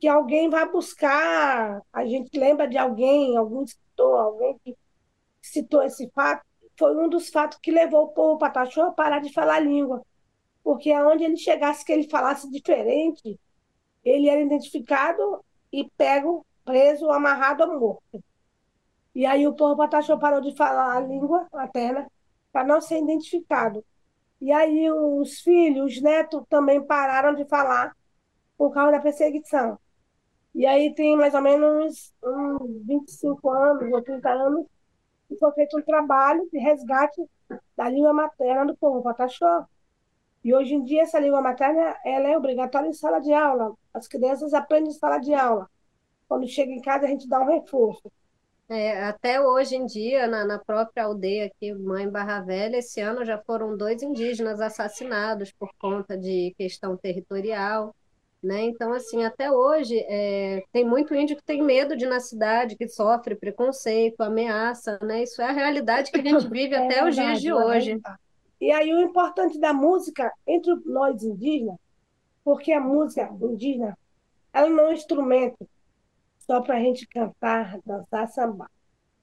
[0.00, 4.76] que alguém vai buscar, a gente lembra de alguém, algum escritor, alguém que
[5.40, 6.44] citou esse fato,
[6.82, 10.04] foi um dos fatos que levou o povo pataxó a parar de falar a língua.
[10.64, 13.38] Porque aonde ele chegasse, que ele falasse diferente,
[14.04, 18.24] ele era identificado e pego, preso, amarrado ou morto.
[19.14, 22.10] E aí o povo pataxó parou de falar a língua materna
[22.50, 23.84] para não ser identificado.
[24.40, 27.96] E aí os filhos, os netos também pararam de falar
[28.58, 29.78] por causa da perseguição.
[30.52, 34.66] E aí tem mais ou menos uns 25 anos ou 30 anos
[35.32, 37.22] que foi feito um trabalho de resgate
[37.76, 39.66] da língua materna do povo pataxó.
[40.44, 43.74] E hoje em dia essa língua materna ela é obrigatória em sala de aula.
[43.94, 45.68] As crianças aprendem em sala de aula.
[46.28, 48.10] Quando chega em casa a gente dá um reforço.
[48.68, 53.24] É, até hoje em dia, na, na própria aldeia aqui, Mãe Barra Velha, esse ano
[53.24, 57.94] já foram dois indígenas assassinados por conta de questão territorial,
[58.42, 58.62] né?
[58.62, 62.76] Então, assim, até hoje é, tem muito índio que tem medo de ir na cidade,
[62.76, 65.22] que sofre preconceito, ameaça, né?
[65.22, 67.64] Isso é a realidade que a gente vive É até os dias verdade, de é
[67.64, 68.00] hoje.
[68.00, 68.18] verdade.
[68.60, 71.76] E aí o importante da música entre nós indígenas,
[72.44, 73.98] porque a música indígena,
[74.52, 75.68] ela não é um instrumento
[76.40, 78.70] só para a gente cantar, dançar, sambar.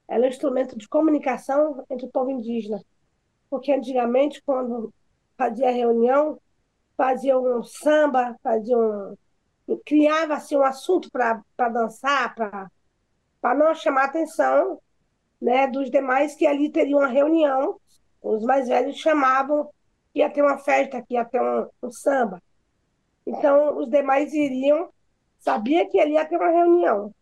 [0.08, 2.82] Ela é um instrumento de comunicação entre o povo indígena.
[3.50, 4.92] Porque antigamente, quando
[5.38, 6.40] fazia reunião,
[7.00, 9.16] fazia um samba, fazia um...
[9.86, 14.80] criava-se um assunto para dançar, para não chamar a atenção
[15.40, 17.80] né, dos demais que ali teriam uma reunião.
[18.22, 19.70] Os mais velhos chamavam
[20.14, 22.42] ia ter uma festa, que ia ter um, um samba.
[23.26, 24.90] Então, os demais iriam,
[25.40, 27.14] sabia que ali ia ter uma reunião.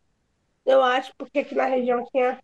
[0.67, 2.41] Eu acho, porque aqui na região tinha,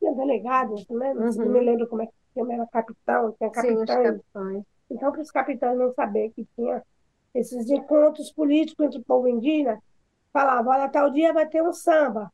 [0.00, 1.14] tinha delegados, né?
[1.14, 1.66] Não, sei, não me Uhum.
[1.66, 4.64] lembro como é que tinha, era capitão, tinha Sim, os capitães.
[4.90, 6.82] Então, para os capitães não saber que tinha
[7.34, 9.80] esses encontros políticos entre o povo indígena,
[10.32, 12.32] falava, olha, tal dia vai ter um samba.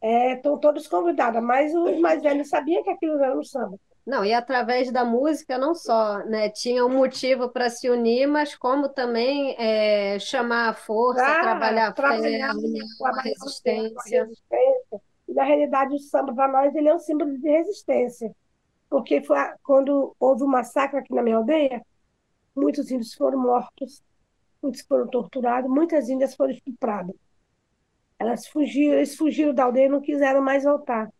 [0.00, 3.78] É, estão todos convidados, mas os mais velhos sabiam que aquilo era um samba.
[4.06, 8.54] Não, e através da música não só, né, tinha um motivo para se unir, mas
[8.54, 13.98] como também é, chamar a força, Para trabalhar trabalhar, a união, a trabalhar o tempo,
[13.98, 14.22] a resistência.
[14.24, 15.00] resistência.
[15.26, 18.30] E, na realidade, o samba, para nós, ele é um símbolo de resistência.
[18.90, 21.82] Porque foi quando houve um massacre aqui na minha aldeia,
[22.56, 24.02] muitos índios foram mortos,
[24.62, 27.16] muitos foram torturados, muitas índias foram estupradas.
[28.18, 31.10] Elas fugiram, eles fugiram da aldeia e não quiseram mais voltar.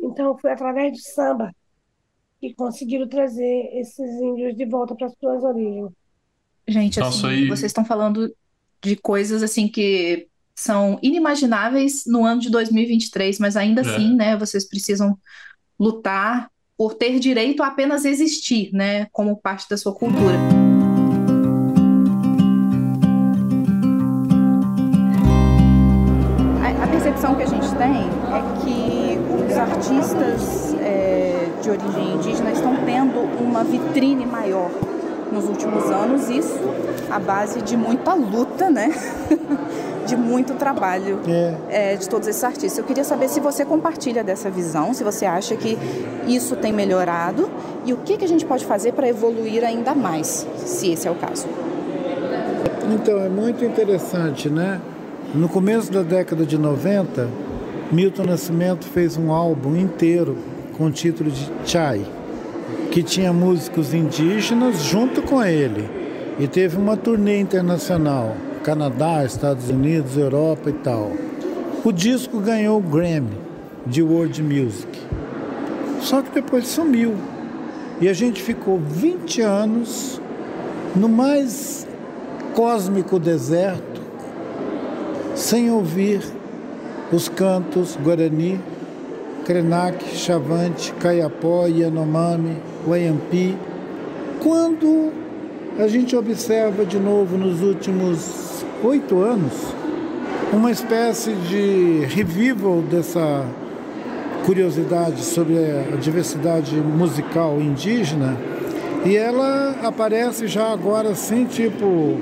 [0.00, 1.54] Então, foi através do samba
[2.40, 5.90] que conseguiram trazer esses índios de volta para as suas origens.
[6.68, 8.34] Gente, Nossa, assim, e- vocês estão falando
[8.82, 13.84] de coisas assim que são inimagináveis no ano de 2023, mas ainda É.
[13.84, 15.18] assim, né, vocês precisam
[15.78, 16.50] lutar
[16.82, 20.36] por ter direito a apenas existir, né, como parte da sua cultura.
[26.60, 28.00] A, a percepção que a gente tem
[28.32, 34.72] é que os artistas é, de origem indígena estão tendo uma vitrine maior
[35.32, 36.58] nos últimos anos, isso
[37.10, 38.92] à base de muita luta, né?
[40.06, 42.78] de muito trabalho É, é, de todos esses artistas.
[42.78, 45.78] Eu queria saber se você compartilha dessa visão, se você acha que
[46.26, 47.48] isso tem melhorado
[47.84, 51.10] e o que, que a gente pode fazer para evoluir ainda mais, se esse é
[51.10, 51.46] o caso.
[52.92, 54.80] então é muito interessante, né?
[55.34, 57.28] No começo da década de 90,
[57.90, 60.36] Milton Nascimento fez um álbum inteiro
[60.76, 62.04] com o título de Chai,
[62.92, 65.88] que tinha músicos indígenas junto com ele.
[66.38, 71.10] E teve uma turnê internacional, Canadá, Estados Unidos, Europa e tal.
[71.82, 73.38] O disco ganhou o Grammy
[73.86, 75.00] de World Music.
[76.02, 77.14] Só que depois sumiu.
[77.98, 80.20] E a gente ficou 20 anos
[80.94, 81.86] no mais
[82.54, 84.02] cósmico deserto,
[85.34, 86.20] sem ouvir
[87.10, 88.60] os cantos Guarani,
[89.44, 93.56] Krenak, Chavante, Caiapó, Yanomami, Wayampi.
[94.40, 95.12] Quando
[95.78, 99.52] a gente observa de novo nos últimos oito anos
[100.52, 103.44] uma espécie de revival dessa
[104.44, 108.36] curiosidade sobre a diversidade musical indígena
[109.04, 112.18] e ela aparece já agora assim, tipo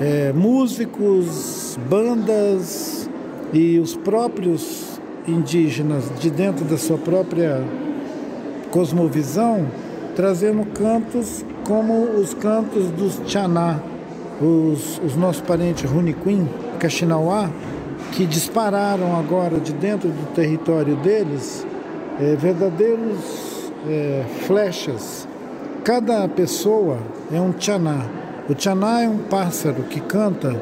[0.00, 3.08] é, músicos, bandas
[3.52, 4.87] e os próprios
[5.30, 7.62] indígenas de dentro da sua própria
[8.70, 9.66] cosmovisão,
[10.16, 13.80] trazendo cantos como os cantos dos Tchaná,
[14.40, 16.48] os, os nossos parentes Runiquim,
[16.78, 17.50] Caxinauá,
[18.12, 21.66] que dispararam agora de dentro do território deles
[22.20, 25.28] é, verdadeiros é, flechas
[25.88, 26.98] Cada pessoa
[27.32, 28.04] é um tchaná.
[28.46, 30.54] O tchaná é um pássaro que canta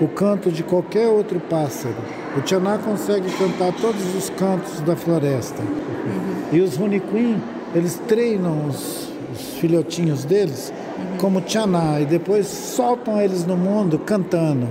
[0.00, 1.94] o canto de qualquer outro pássaro.
[2.36, 5.62] O tchaná consegue cantar todos os cantos da floresta.
[5.62, 6.58] Uhum.
[6.58, 7.40] E os Runiquim,
[7.74, 11.18] eles treinam os, os filhotinhos deles uhum.
[11.18, 14.68] como tchaná e depois soltam eles no mundo cantando.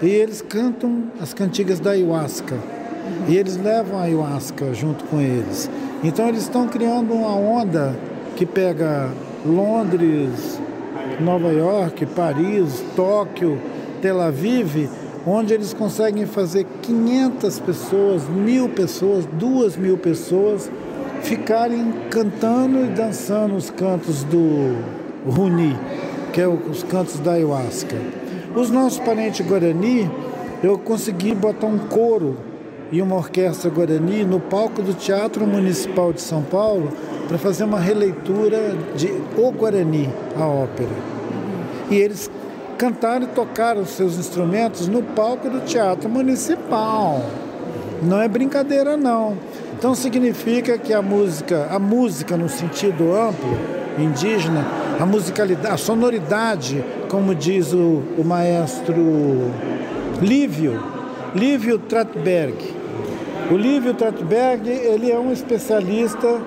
[0.00, 2.54] E eles cantam as cantigas da ayahuasca.
[2.54, 3.24] Uhum.
[3.28, 5.70] E eles levam a ayahuasca junto com eles.
[6.04, 7.96] Então eles estão criando uma onda
[8.36, 9.10] que pega
[9.44, 10.60] Londres,
[11.20, 13.58] Nova York, Paris, Tóquio,
[14.00, 14.88] Tel Aviv,
[15.26, 20.70] onde eles conseguem fazer 500 pessoas, mil pessoas, duas mil pessoas
[21.22, 24.76] ficarem cantando e dançando os cantos do
[25.26, 25.76] Runi,
[26.32, 27.96] que é os cantos da ayahuasca.
[28.54, 30.10] Os nossos parentes Guarani,
[30.62, 32.36] eu consegui botar um coro
[32.90, 36.88] e uma orquestra Guarani no palco do Teatro Municipal de São Paulo
[37.28, 40.88] para fazer uma releitura de O Guarani, a ópera.
[41.90, 42.30] E eles
[42.78, 47.20] cantaram e tocaram os seus instrumentos no palco do Teatro Municipal.
[48.00, 49.36] Não é brincadeira não.
[49.76, 53.58] Então significa que a música, a música no sentido amplo,
[53.98, 54.64] indígena,
[54.98, 58.94] a musicalidade, a sonoridade, como diz o, o maestro
[60.22, 60.80] Lívio,
[61.34, 62.56] Lívio Tratberg.
[63.50, 66.40] O Lívio Tratberg, ele é um especialista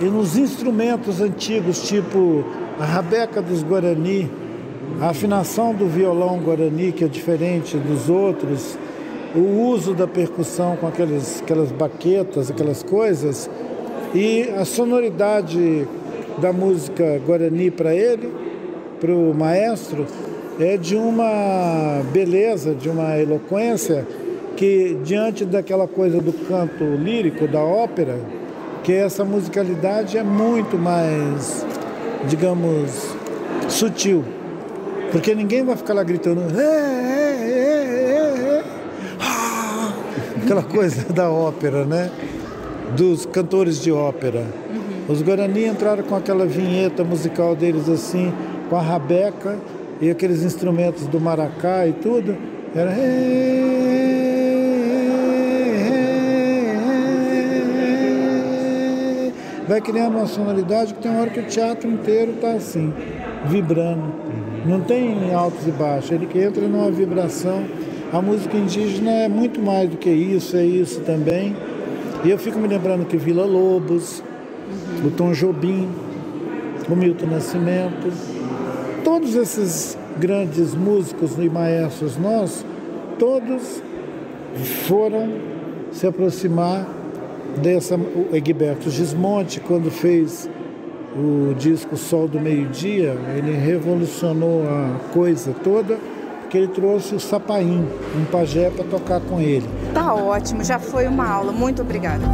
[0.00, 2.44] nos instrumentos antigos, tipo
[2.78, 4.30] a rabeca dos Guarani,
[5.00, 8.78] a afinação do violão Guarani, que é diferente dos outros,
[9.34, 13.50] o uso da percussão com aquelas, aquelas baquetas, aquelas coisas,
[14.14, 15.86] e a sonoridade
[16.38, 18.32] da música Guarani para ele,
[19.00, 20.06] para o maestro,
[20.58, 24.06] é de uma beleza, de uma eloquência
[24.56, 28.18] que diante daquela coisa do canto lírico, da ópera,
[28.82, 31.66] que essa musicalidade é muito mais,
[32.26, 33.14] digamos,
[33.68, 34.24] sutil.
[35.16, 36.42] Porque ninguém vai ficar lá gritando.
[39.18, 39.94] Ah",
[40.42, 42.10] aquela coisa da ópera, né?
[42.94, 44.40] Dos cantores de ópera.
[44.40, 45.06] Uhum.
[45.08, 48.30] Os Guarani entraram com aquela vinheta musical deles assim,
[48.68, 49.56] com a rabeca
[50.02, 52.36] e aqueles instrumentos do maracá e tudo.
[52.74, 52.94] Era.
[59.66, 62.92] vai criando uma sonoridade que tem uma hora que o teatro inteiro está assim,
[63.46, 64.12] vibrando.
[64.66, 67.64] Não tem altos e baixos, ele que entra numa vibração.
[68.12, 71.54] A música indígena é muito mais do que isso, é isso também.
[72.24, 74.22] E eu fico me lembrando que Vila Lobos,
[75.04, 75.88] o Tom Jobim,
[76.88, 78.12] o Milton Nascimento,
[79.04, 82.64] todos esses grandes músicos e maestros nossos,
[83.18, 83.80] todos
[84.86, 85.28] foram
[85.92, 86.88] se aproximar
[87.62, 90.48] dessa, o Egberto Gismonte, quando fez
[91.16, 95.98] o disco Sol do Meio-Dia, ele revolucionou a coisa toda,
[96.40, 99.66] porque ele trouxe o Sapaim, um pajé para tocar com ele.
[99.94, 101.52] Tá ótimo, já foi uma aula.
[101.52, 102.24] Muito obrigada.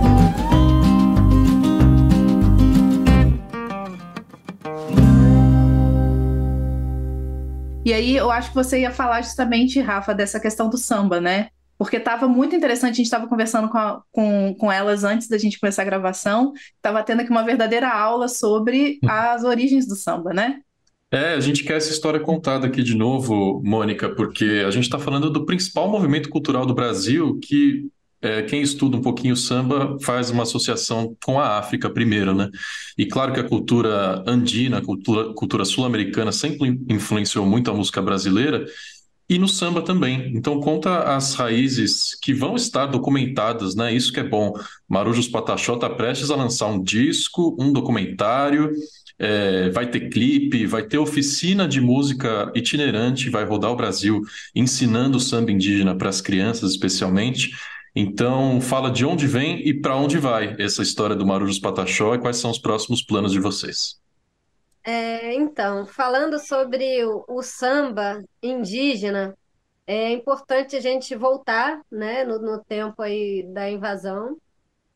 [7.84, 11.48] E aí, eu acho que você ia falar justamente, Rafa, dessa questão do samba, né?
[11.82, 12.92] Porque estava muito interessante.
[12.92, 16.52] A gente estava conversando com, a, com, com elas antes da gente começar a gravação,
[16.76, 20.60] estava tendo aqui uma verdadeira aula sobre as origens do samba, né?
[21.10, 24.98] É, a gente quer essa história contada aqui de novo, Mônica, porque a gente está
[24.98, 27.86] falando do principal movimento cultural do Brasil, que
[28.22, 32.48] é, quem estuda um pouquinho o samba faz uma associação com a África primeiro, né?
[32.96, 38.00] E claro que a cultura andina, a cultura, cultura sul-americana sempre influenciou muito a música
[38.00, 38.64] brasileira,
[39.32, 40.32] e no samba também.
[40.34, 43.92] Então conta as raízes que vão estar documentadas, né?
[43.94, 44.52] Isso que é bom.
[44.88, 48.72] Marujos Pataxó está prestes a lançar um disco, um documentário
[49.18, 54.20] é, vai ter clipe, vai ter oficina de música itinerante, vai rodar o Brasil
[54.54, 57.52] ensinando samba indígena para as crianças, especialmente.
[57.94, 62.18] Então, fala de onde vem e para onde vai essa história do Marujos Pataxó e
[62.18, 64.01] quais são os próximos planos de vocês.
[64.84, 69.36] É, então, falando sobre o, o, samba indígena,
[69.86, 74.36] é importante a gente voltar né, no, no tempo aí da invasão,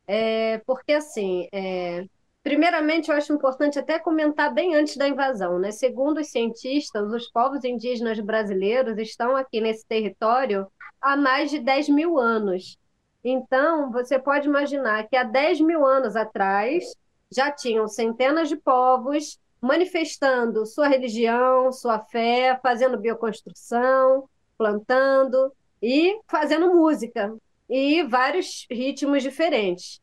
[0.06, 2.04] é, porque assim, é,
[2.42, 5.70] primeiramente eu acho importante até comentar bem antes da invasão, né?
[5.70, 10.66] Segundo os cientistas, os povos indígenas brasileiros estão aqui nesse território
[11.00, 12.78] há mais de 10 mil anos.
[13.24, 16.84] Então, você pode imaginar que há 10 mil anos atrás
[17.30, 25.52] já tinham centenas de povos manifestando sua religião, sua fé, fazendo bioconstrução, plantando
[25.82, 27.34] e fazendo música
[27.68, 30.00] e vários ritmos diferentes.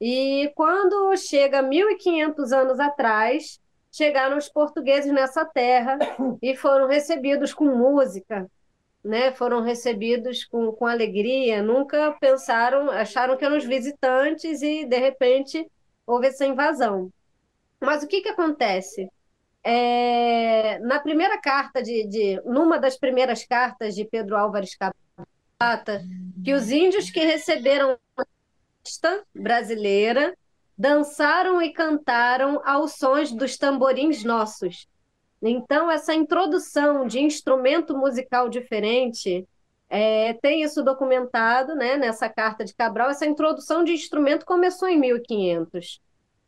[0.00, 3.58] E quando chega 1500 anos atrás,
[3.90, 5.98] chegaram os portugueses nessa terra
[6.42, 8.50] e foram recebidos com música,
[9.02, 14.98] né, foram recebidos com, com alegria, nunca pensaram, acharam que eram os visitantes e, de
[14.98, 15.66] repente,
[16.06, 17.10] houve essa invasão.
[17.86, 19.08] Mas o que, que acontece?
[19.62, 24.96] É, na primeira carta de, de, numa das primeiras cartas de Pedro Álvares Cabral,
[26.44, 28.24] que os índios que receberam a
[29.34, 30.36] brasileira
[30.76, 34.88] dançaram e cantaram aos sons dos tamborins nossos,
[35.40, 39.46] então, essa introdução de instrumento musical diferente,
[39.88, 43.10] é, tem isso documentado né, nessa carta de Cabral.
[43.10, 46.00] Essa introdução de instrumento começou em 1500.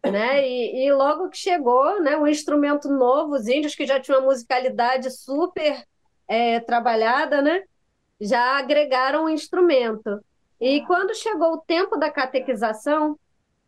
[0.04, 0.48] Né?
[0.48, 4.26] E, e logo que chegou né, um instrumento novo, os índios que já tinham uma
[4.26, 5.84] musicalidade super
[6.26, 7.64] é, trabalhada, né,
[8.20, 10.20] já agregaram um instrumento.
[10.60, 13.18] E quando chegou o tempo da catequização,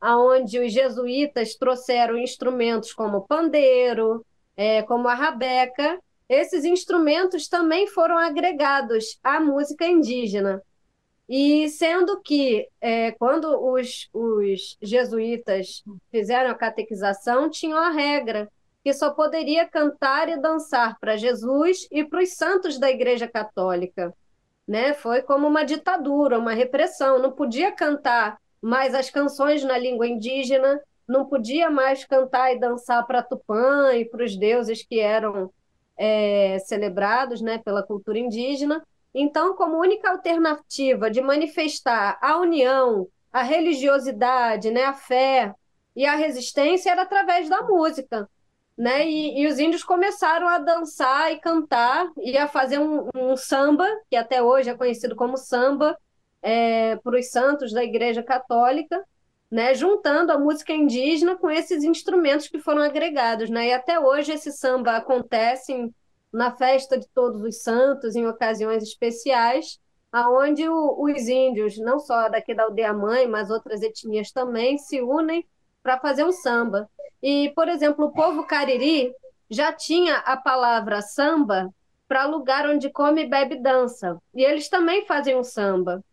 [0.01, 4.25] aonde os jesuítas trouxeram instrumentos como pandeiro,
[4.57, 10.63] é, como a rabeca, esses instrumentos também foram agregados à música indígena.
[11.33, 18.51] E sendo que, é, quando os, os jesuítas fizeram a catequização, tinham a regra
[18.83, 24.13] que só poderia cantar e dançar para Jesus e para os santos da Igreja Católica.
[24.67, 24.93] Né?
[24.93, 27.21] Foi como uma ditadura, uma repressão.
[27.21, 33.07] Não podia cantar mais as canções na língua indígena, não podia mais cantar e dançar
[33.07, 35.49] para Tupã e para os deuses que eram
[35.97, 38.85] é, celebrados né, pela cultura indígena.
[39.15, 45.55] Então, como única alternativa de manifestar a união, a religiosidade, né, a fé
[45.95, 48.29] e a resistência era através da música.
[48.79, 49.07] Né?
[49.07, 53.87] E, e os índios começaram a dançar e cantar e a fazer um, um samba,
[54.09, 55.99] que até hoje é conhecido como samba,
[56.43, 59.05] é, para os santos da Igreja Católica,
[59.51, 63.69] né, juntando a música indígena com esses instrumentos que foram agregados, né?
[63.69, 65.91] E até hoje esse samba acontece
[66.33, 69.79] na festa de Todos os Santos, em ocasiões especiais,
[70.13, 75.47] aonde os índios, não só daqui da aldeia mãe, mas outras etnias também, se unem
[75.83, 76.89] para fazer um samba.
[77.23, 79.13] E, por exemplo, o povo cariri
[79.49, 81.73] já tinha a palavra samba
[82.09, 84.19] para lugar onde come, bebe e dança.
[84.35, 86.05] E eles também fazem um samba.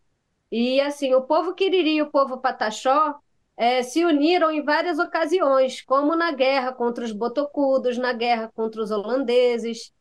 [0.50, 3.16] E assim, o povo quiriri e o povo pataxó
[3.56, 8.80] é, se uniram em várias ocasiões, como na guerra contra os botocudos, na guerra contra
[8.80, 9.92] os holandeses.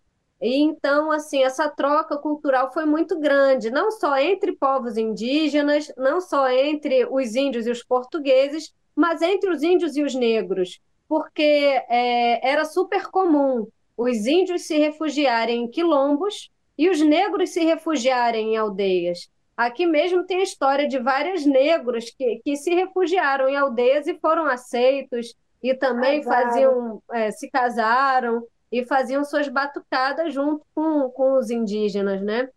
[0.42, 6.22] E então, assim, essa troca cultural foi muito grande, não só entre povos indígenas, não
[6.22, 11.42] só entre os índios e os portugueses, mas entre os índios e os negros, porque
[11.42, 13.68] é, era super comum
[13.98, 19.28] os índios se refugiarem em quilombos e os negros se refugiarem em aldeias.
[19.58, 24.14] Aqui mesmo tem a história de vários negros que, que se refugiaram em aldeias e
[24.20, 26.46] foram aceitos, e também casaram.
[26.48, 32.50] faziam, é, se casaram e faziam suas batucadas junto com, com os indígenas, né?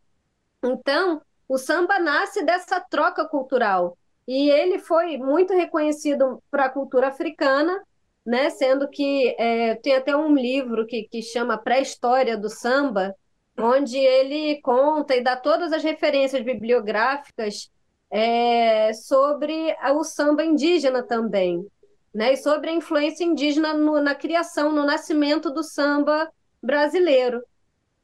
[0.63, 3.97] Então, o samba nasce dessa troca cultural.
[4.27, 7.83] E ele foi muito reconhecido para a cultura africana,
[8.25, 8.51] né?
[8.51, 13.15] Sendo que é, tem até um livro que, que chama Pré-História do Samba,
[13.59, 17.71] onde ele conta e dá todas as referências bibliográficas
[18.11, 21.67] é, sobre o samba indígena também,
[22.13, 22.33] né?
[22.33, 26.31] E sobre a influência indígena no, na criação, no nascimento do samba
[26.63, 27.43] brasileiro,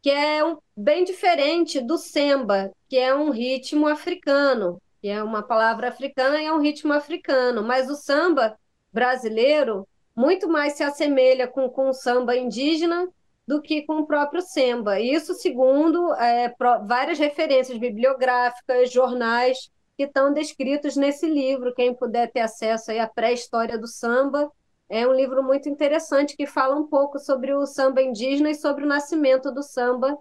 [0.03, 5.43] que é um, bem diferente do samba, que é um ritmo africano, que é uma
[5.43, 8.59] palavra africana e é um ritmo africano, mas o samba
[8.93, 13.07] brasileiro muito mais se assemelha com, com o samba indígena
[13.47, 14.99] do que com o próprio Semba.
[14.99, 16.53] Isso segundo é,
[16.85, 21.75] várias referências bibliográficas, jornais que estão descritos nesse livro.
[21.75, 24.51] Quem puder ter acesso aí à pré-história do samba,
[24.89, 28.85] É um livro muito interessante que fala um pouco sobre o samba indígena e sobre
[28.85, 30.17] o nascimento do samba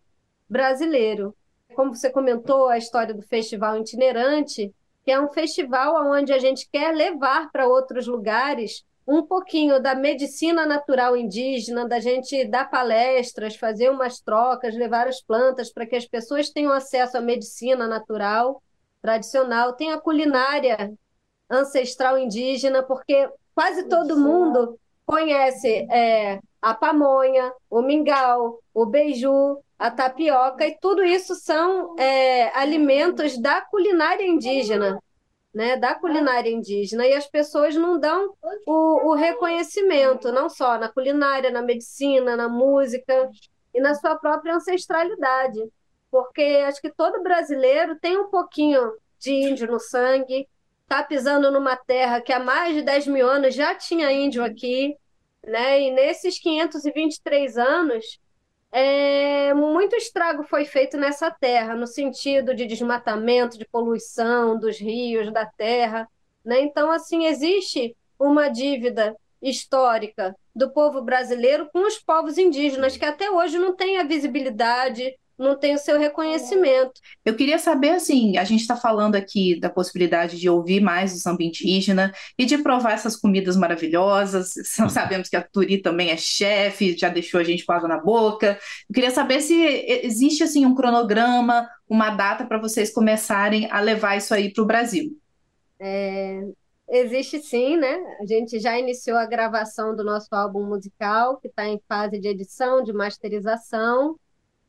[0.49, 1.35] brasileiro.
[1.75, 4.73] Como você comentou, a história do festival itinerante,
[5.03, 9.93] que é um festival onde a gente quer levar para outros lugares um pouquinho da
[9.93, 15.95] medicina natural indígena, da gente dar palestras, fazer umas trocas, levar as plantas para que
[15.95, 18.63] as pessoas tenham acesso à medicina natural
[19.05, 20.91] tradicional, tem a culinária
[21.47, 29.91] ancestral indígena, porque quase todo mundo conhece é, a pamonha, o mingau, o beiju, a
[29.91, 34.99] tapioca, e tudo isso são é, alimentos da culinária indígena,
[35.53, 38.33] né, da culinária indígena, e as pessoas não dão
[38.65, 43.29] o, o reconhecimento, não só na culinária, na medicina, na música
[43.71, 45.59] e na sua própria ancestralidade,
[46.15, 50.47] porque acho que todo brasileiro tem um pouquinho de índio no sangue,
[50.83, 54.95] está pisando numa terra que há mais de 10 mil anos já tinha índio aqui,
[55.45, 55.81] né?
[55.81, 58.17] E nesses 523 anos,
[58.71, 65.33] é, muito estrago foi feito nessa terra, no sentido de desmatamento, de poluição dos rios,
[65.33, 66.07] da terra.
[66.45, 66.61] Né?
[66.61, 73.29] Então, assim, existe uma dívida histórica do povo brasileiro com os povos indígenas, que até
[73.29, 76.93] hoje não tem a visibilidade, não tem o seu reconhecimento.
[77.23, 81.17] Eu queria saber, assim, a gente está falando aqui da possibilidade de ouvir mais o
[81.17, 84.53] samba indígena e de provar essas comidas maravilhosas.
[84.89, 88.57] Sabemos que a Turi também é chefe, já deixou a gente com água na boca.
[88.89, 89.55] Eu queria saber se
[90.03, 94.67] existe, assim, um cronograma, uma data para vocês começarem a levar isso aí para o
[94.67, 95.17] Brasil.
[95.79, 96.41] É,
[96.89, 97.95] existe sim, né?
[98.21, 102.27] A gente já iniciou a gravação do nosso álbum musical, que está em fase de
[102.27, 104.17] edição, de masterização.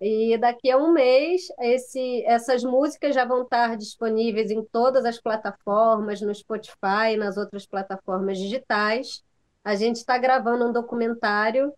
[0.01, 5.19] E daqui a um mês, esse, essas músicas já vão estar disponíveis em todas as
[5.19, 9.25] plataformas, no Spotify e nas outras plataformas digitais.
[9.65, 11.73] A gente está gravando um documentário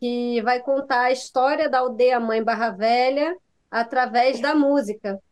[0.00, 3.36] que vai contar a história da aldeia Mãe Barra Velha
[3.70, 5.22] através da música.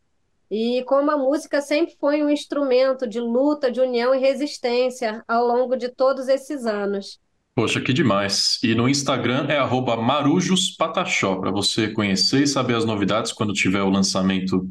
[0.50, 5.46] E como a música sempre foi um instrumento de luta, de união e resistência ao
[5.46, 7.20] longo de todos esses anos.
[7.58, 8.60] Poxa, que demais.
[8.62, 9.58] E no Instagram é
[10.00, 14.64] marujospataxó, para você conhecer e saber as novidades quando tiver o lançamento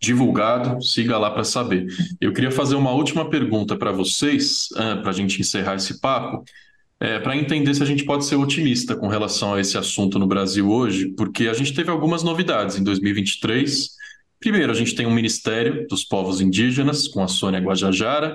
[0.00, 0.82] divulgado.
[0.82, 1.86] Siga lá para saber.
[2.18, 4.68] Eu queria fazer uma última pergunta para vocês,
[5.02, 6.42] para a gente encerrar esse papo,
[6.98, 10.26] é, para entender se a gente pode ser otimista com relação a esse assunto no
[10.26, 13.86] Brasil hoje, porque a gente teve algumas novidades em 2023.
[14.38, 18.34] Primeiro, a gente tem um Ministério dos Povos Indígenas, com a Sônia Guajajara.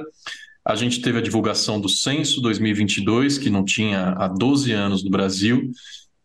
[0.66, 5.12] A gente teve a divulgação do censo 2022, que não tinha há 12 anos no
[5.12, 5.70] Brasil,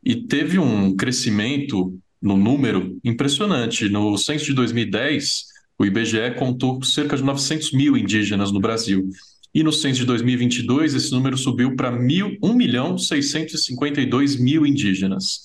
[0.02, 3.90] e teve um crescimento no número impressionante.
[3.90, 5.44] No censo de 2010,
[5.78, 9.10] o IBGE contou cerca de 900 mil indígenas no Brasil.
[9.54, 15.40] E no censo de 2022, esse número subiu para 1 milhão 652 mil indígenas.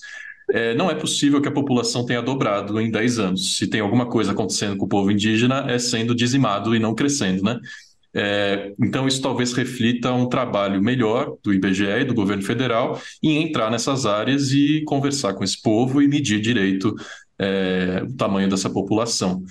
[0.52, 3.56] É, não é possível que a população tenha dobrado em 10 anos.
[3.56, 7.42] Se tem alguma coisa acontecendo com o povo indígena, é sendo dizimado e não crescendo,
[7.42, 7.58] né?
[8.18, 13.42] É, então, isso talvez reflita um trabalho melhor do IBGE e do governo federal em
[13.42, 16.94] entrar nessas áreas e conversar com esse povo e medir direito
[17.38, 19.44] é, o tamanho dessa população.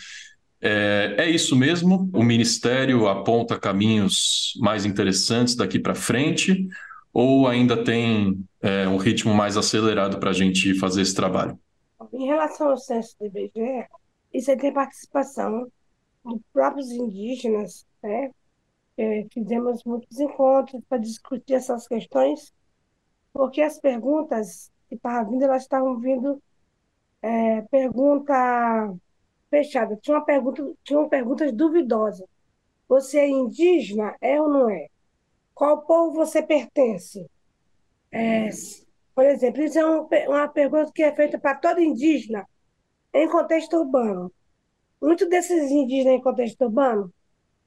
[0.59, 2.09] É, é, isso mesmo?
[2.11, 6.67] O Ministério aponta caminhos mais interessantes daqui para frente
[7.13, 11.59] ou ainda tem é, um ritmo mais acelerado para a gente fazer esse trabalho?
[12.11, 13.85] Em relação ao censo do IBGE,
[14.33, 15.67] isso tem participação
[16.25, 18.31] dos próprios indígenas, né?
[18.97, 22.53] É, fizemos muitos encontros para discutir essas questões,
[23.33, 26.41] porque as perguntas que estavam vindo, elas estavam vindo
[27.21, 28.33] é, pergunta
[29.49, 29.97] fechada.
[30.01, 32.27] Tinha uma pergunta, tinham perguntas duvidosas.
[32.87, 34.15] Você é indígena?
[34.21, 34.87] É ou não é?
[35.53, 37.25] Qual povo você pertence?
[38.11, 38.49] É,
[39.13, 42.47] por exemplo, isso é um, uma pergunta que é feita para todo indígena
[43.13, 44.31] em contexto urbano.
[45.01, 47.13] Muitos desses indígenas em contexto urbano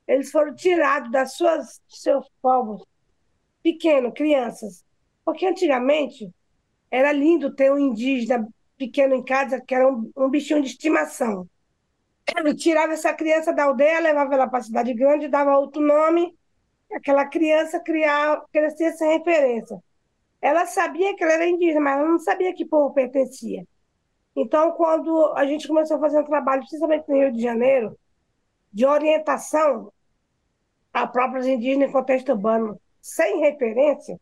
[0.09, 2.82] eles foram tirados das suas seus povos
[3.62, 4.82] pequenos, crianças.
[5.22, 6.32] Porque antigamente
[6.90, 8.48] era lindo ter um indígena
[8.78, 11.46] pequeno em casa, que era um, um bichinho de estimação.
[12.34, 16.34] Ele tirava essa criança da aldeia, levava ela para a cidade grande, dava outro nome,
[16.90, 19.78] aquela criança criava, crescia sem referência.
[20.40, 23.66] Ela sabia que ela era indígena, mas ela não sabia que povo pertencia.
[24.34, 27.98] Então, quando a gente começou a fazer um trabalho, principalmente no Rio de Janeiro,
[28.72, 29.92] de orientação
[30.93, 34.20] a próprios indígenas em contexto urbano sem referência,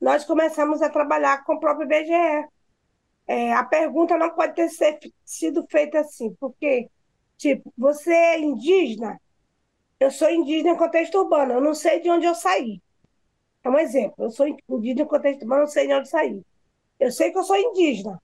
[0.00, 2.48] nós começamos a trabalhar com o próprio IBGE.
[3.26, 6.90] É, a pergunta não pode ter ser, sido feita assim, porque,
[7.38, 9.20] tipo, você é indígena?
[9.98, 12.82] Eu sou indígena em contexto urbano, eu não sei de onde eu saí.
[13.62, 14.24] É um exemplo.
[14.24, 16.44] Eu sou indígena em contexto, mas não sei de onde sair.
[17.00, 18.20] Eu sei que eu sou indígena.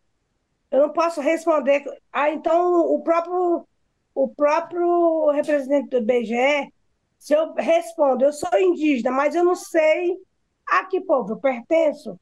[0.71, 1.83] Eu não posso responder.
[2.13, 3.67] Ah, então o próprio,
[4.15, 6.73] o próprio representante do IBGE,
[7.21, 10.19] se eu respondo, eu sou indígena, mas eu não sei
[10.67, 12.19] a que povo eu pertenço,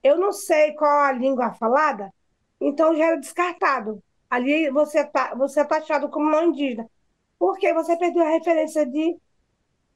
[0.00, 2.14] eu não sei qual a língua falada,
[2.60, 4.00] então já era descartado.
[4.30, 6.88] Ali você tá, você é taxado como não indígena.
[7.36, 9.16] Porque você perdeu a referência de,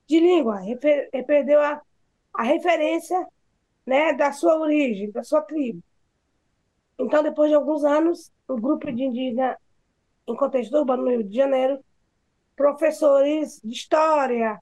[0.08, 1.80] de língua, refer, perdeu a,
[2.34, 3.24] a referência
[3.86, 5.80] né, da sua origem, da sua tribo.
[6.98, 9.56] Então, depois de alguns anos, o um grupo de indígenas
[10.26, 11.78] em contexto urbano no Rio de Janeiro,
[12.62, 14.60] professores de história,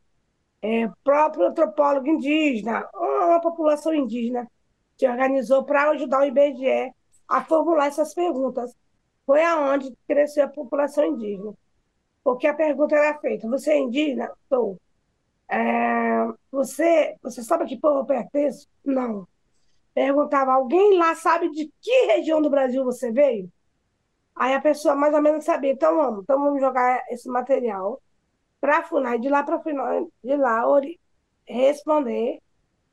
[0.62, 4.50] é, próprio antropólogo indígena, uma população indígena,
[4.98, 6.92] se organizou para ajudar o IBGE
[7.28, 8.74] a formular essas perguntas.
[9.26, 11.54] Foi aonde cresceu a população indígena.
[12.24, 14.30] Porque a pergunta era feita: você é indígena?
[14.48, 14.78] Sou.
[15.48, 18.66] É, você, você sabe a que povo eu pertenço?
[18.84, 19.28] Não.
[19.94, 23.50] Perguntava: alguém lá sabe de que região do Brasil você veio?
[24.40, 25.72] Aí a pessoa mais ou menos sabia.
[25.72, 28.00] Então vamos, então vamos jogar esse material
[28.58, 30.64] para a FUNAI, de lá para a FUNAI, de lá
[31.46, 32.40] responder,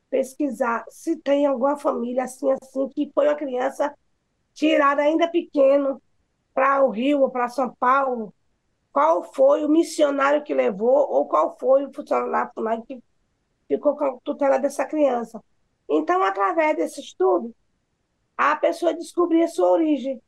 [0.10, 3.98] pesquisar se tem alguma família assim, assim, que foi uma criança
[4.54, 6.02] tirada ainda pequeno
[6.54, 8.34] para o Rio ou para São Paulo,
[8.92, 13.02] qual foi o missionário que levou ou qual foi o funcionário da FUNAI que
[13.70, 15.42] ficou com a tutela dessa criança.
[15.90, 17.56] Então, através desse estudo,
[18.36, 20.22] a pessoa descobria sua origem.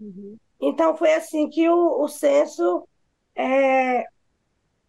[0.00, 0.36] Uhum.
[0.60, 2.86] Então, foi assim que o, o censo
[3.34, 4.04] é,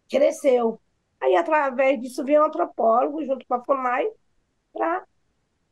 [0.08, 0.80] cresceu.
[1.20, 4.08] Aí, através disso, veio um antropólogo junto com a FUNAI
[4.72, 5.04] para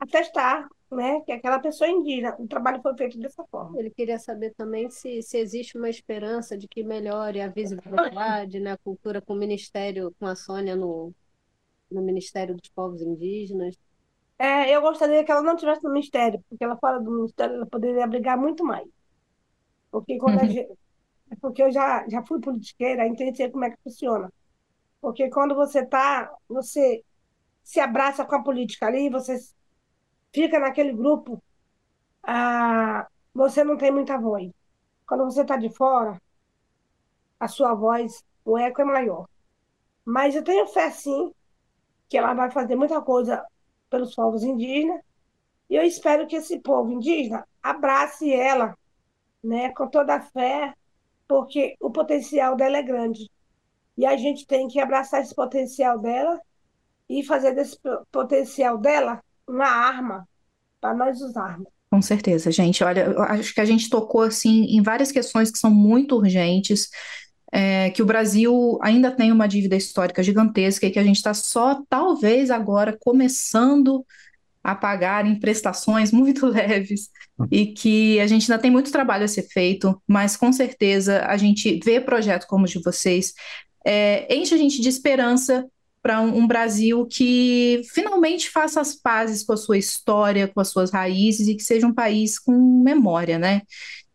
[0.01, 2.36] atestar né, que aquela pessoa é indígena.
[2.38, 3.78] O trabalho foi feito dessa forma.
[3.78, 8.72] Ele queria saber também se, se existe uma esperança de que melhore a visibilidade, né,
[8.72, 11.12] a cultura com o Ministério, com a Sônia no,
[11.90, 13.76] no Ministério dos Povos Indígenas.
[14.38, 17.66] É, eu gostaria que ela não tivesse no Ministério, porque ela fora do Ministério ela
[17.66, 18.88] poderia abrigar muito mais.
[19.95, 20.51] Porque quando uhum.
[20.51, 20.68] gente,
[21.40, 24.28] porque eu já, já fui politiqueira, então sei como é que funciona.
[25.01, 27.05] Porque quando você tá, você
[27.62, 29.38] se abraça com a política ali, você
[30.32, 31.40] fica naquele grupo,
[32.24, 34.51] ah, você não tem muita voz.
[35.07, 36.20] Quando você está de fora,
[37.38, 39.28] a sua voz, o eco é maior.
[40.05, 41.32] Mas eu tenho fé, sim,
[42.09, 43.47] que ela vai fazer muita coisa
[43.88, 45.01] pelos povos indígenas,
[45.70, 48.76] e eu espero que esse povo indígena abrace ela,
[49.45, 50.72] né, com toda a fé,
[51.28, 53.30] porque o potencial dela é grande.
[53.97, 56.40] E a gente tem que abraçar esse potencial dela
[57.09, 57.78] e fazer desse
[58.11, 60.26] potencial dela uma arma
[60.80, 61.68] para nós usarmos.
[61.90, 62.82] Com certeza, gente.
[62.82, 66.88] Olha, acho que a gente tocou assim em várias questões que são muito urgentes.
[67.53, 71.32] É, que o Brasil ainda tem uma dívida histórica gigantesca e que a gente está
[71.32, 74.05] só, talvez, agora começando
[74.65, 77.11] a pagar em prestações muito leves
[77.51, 81.37] e que a gente ainda tem muito trabalho a ser feito, mas com certeza a
[81.37, 83.35] gente vê projetos como o de vocês,
[83.85, 85.67] é, enche a gente de esperança
[86.03, 90.69] para um, um, Brasil que finalmente faça as pazes com a sua história, com as
[90.69, 93.62] suas raízes e que seja um país com memória, né?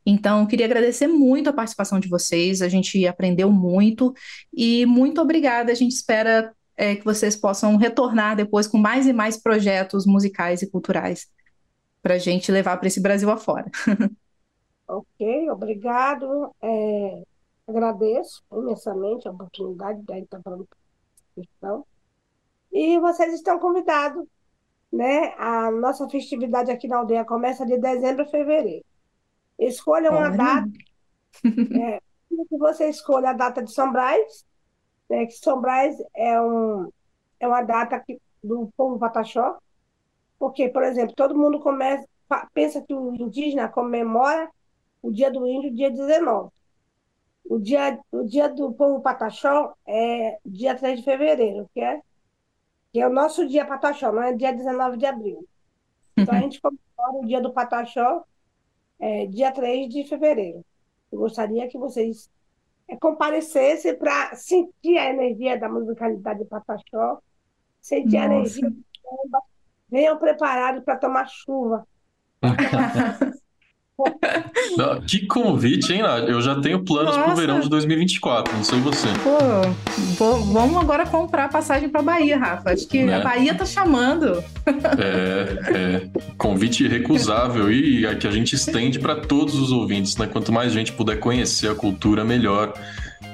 [0.06, 4.14] Então, queria agradecer muito a participação de vocês, a gente aprendeu muito
[4.54, 5.72] e muito obrigada.
[5.72, 10.62] A gente espera é, que vocês possam retornar depois com mais e mais projetos musicais
[10.62, 11.30] e culturais
[12.02, 13.70] para a gente levar para esse Brasil afora.
[14.88, 16.56] ok, obrigado.
[16.62, 17.24] É,
[17.68, 20.66] agradeço imensamente a oportunidade de estar falando
[21.36, 21.86] questão.
[22.72, 24.26] E vocês estão convidados,
[24.90, 25.34] né?
[25.38, 28.86] A nossa festividade aqui na aldeia começa de dezembro a fevereiro.
[29.60, 30.38] Escolha uma Olha.
[30.38, 30.70] data.
[31.78, 32.00] é,
[32.48, 34.46] que você escolha a data de São Brás,
[35.10, 36.90] né, que São Brás é, um,
[37.40, 39.58] é uma data que, do povo Pataxó,
[40.38, 42.08] porque, por exemplo, todo mundo começa,
[42.54, 44.50] pensa que o indígena comemora
[45.02, 46.50] o dia do índio, dia 19.
[47.50, 52.02] O dia, o dia do povo Pataxó é dia 3 de fevereiro, que é,
[52.94, 55.48] que é o nosso dia Pataxó, não é dia 19 de abril.
[56.16, 58.24] Então a gente comemora o dia do Pataxó
[59.00, 60.64] é, dia 3 de fevereiro.
[61.12, 62.30] Eu gostaria que vocês
[62.90, 67.20] é, comparecessem para sentir a energia da musicalidade de Pataxó,
[67.82, 68.20] sentir Nossa.
[68.20, 69.42] a energia do samba,
[69.90, 71.88] venham preparados para tomar chuva.
[75.08, 76.32] Que convite, hein, Nádia?
[76.32, 79.08] Eu já tenho planos para o verão de 2024, não sei você.
[80.18, 82.72] Pô, vamos agora comprar passagem para Bahia, Rafa.
[82.72, 83.16] Acho que né?
[83.16, 84.44] a Bahia tá chamando.
[84.98, 86.08] É, é.
[86.38, 90.28] Convite irrecusável e que a gente estende para todos os ouvintes, né?
[90.28, 92.74] Quanto mais gente puder conhecer a cultura, melhor.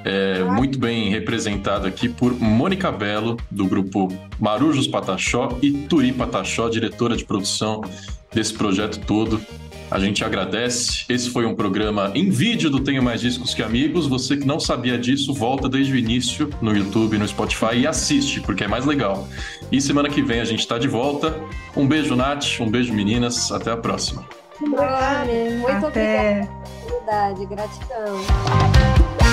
[0.06, 4.08] é, muito bem representado aqui por Mônica Belo, do grupo
[4.40, 7.82] Marujos Pataxó, e Turi Pataxó, diretora de produção
[8.32, 9.42] desse projeto todo.
[9.90, 11.06] A gente agradece.
[11.08, 14.08] Esse foi um programa em vídeo do Tenho Mais Discos que Amigos.
[14.08, 18.42] Você que não sabia disso, volta desde o início no YouTube, no Spotify e assiste,
[18.42, 19.28] porque é mais legal.
[19.72, 21.40] E semana que vem a gente está de volta.
[21.76, 22.60] Um beijo, Nath.
[22.60, 23.52] Um beijo, meninas.
[23.52, 24.26] Até a próxima.
[24.60, 26.48] Muito Até.
[27.06, 27.46] obrigada.
[27.46, 29.25] Gratidão.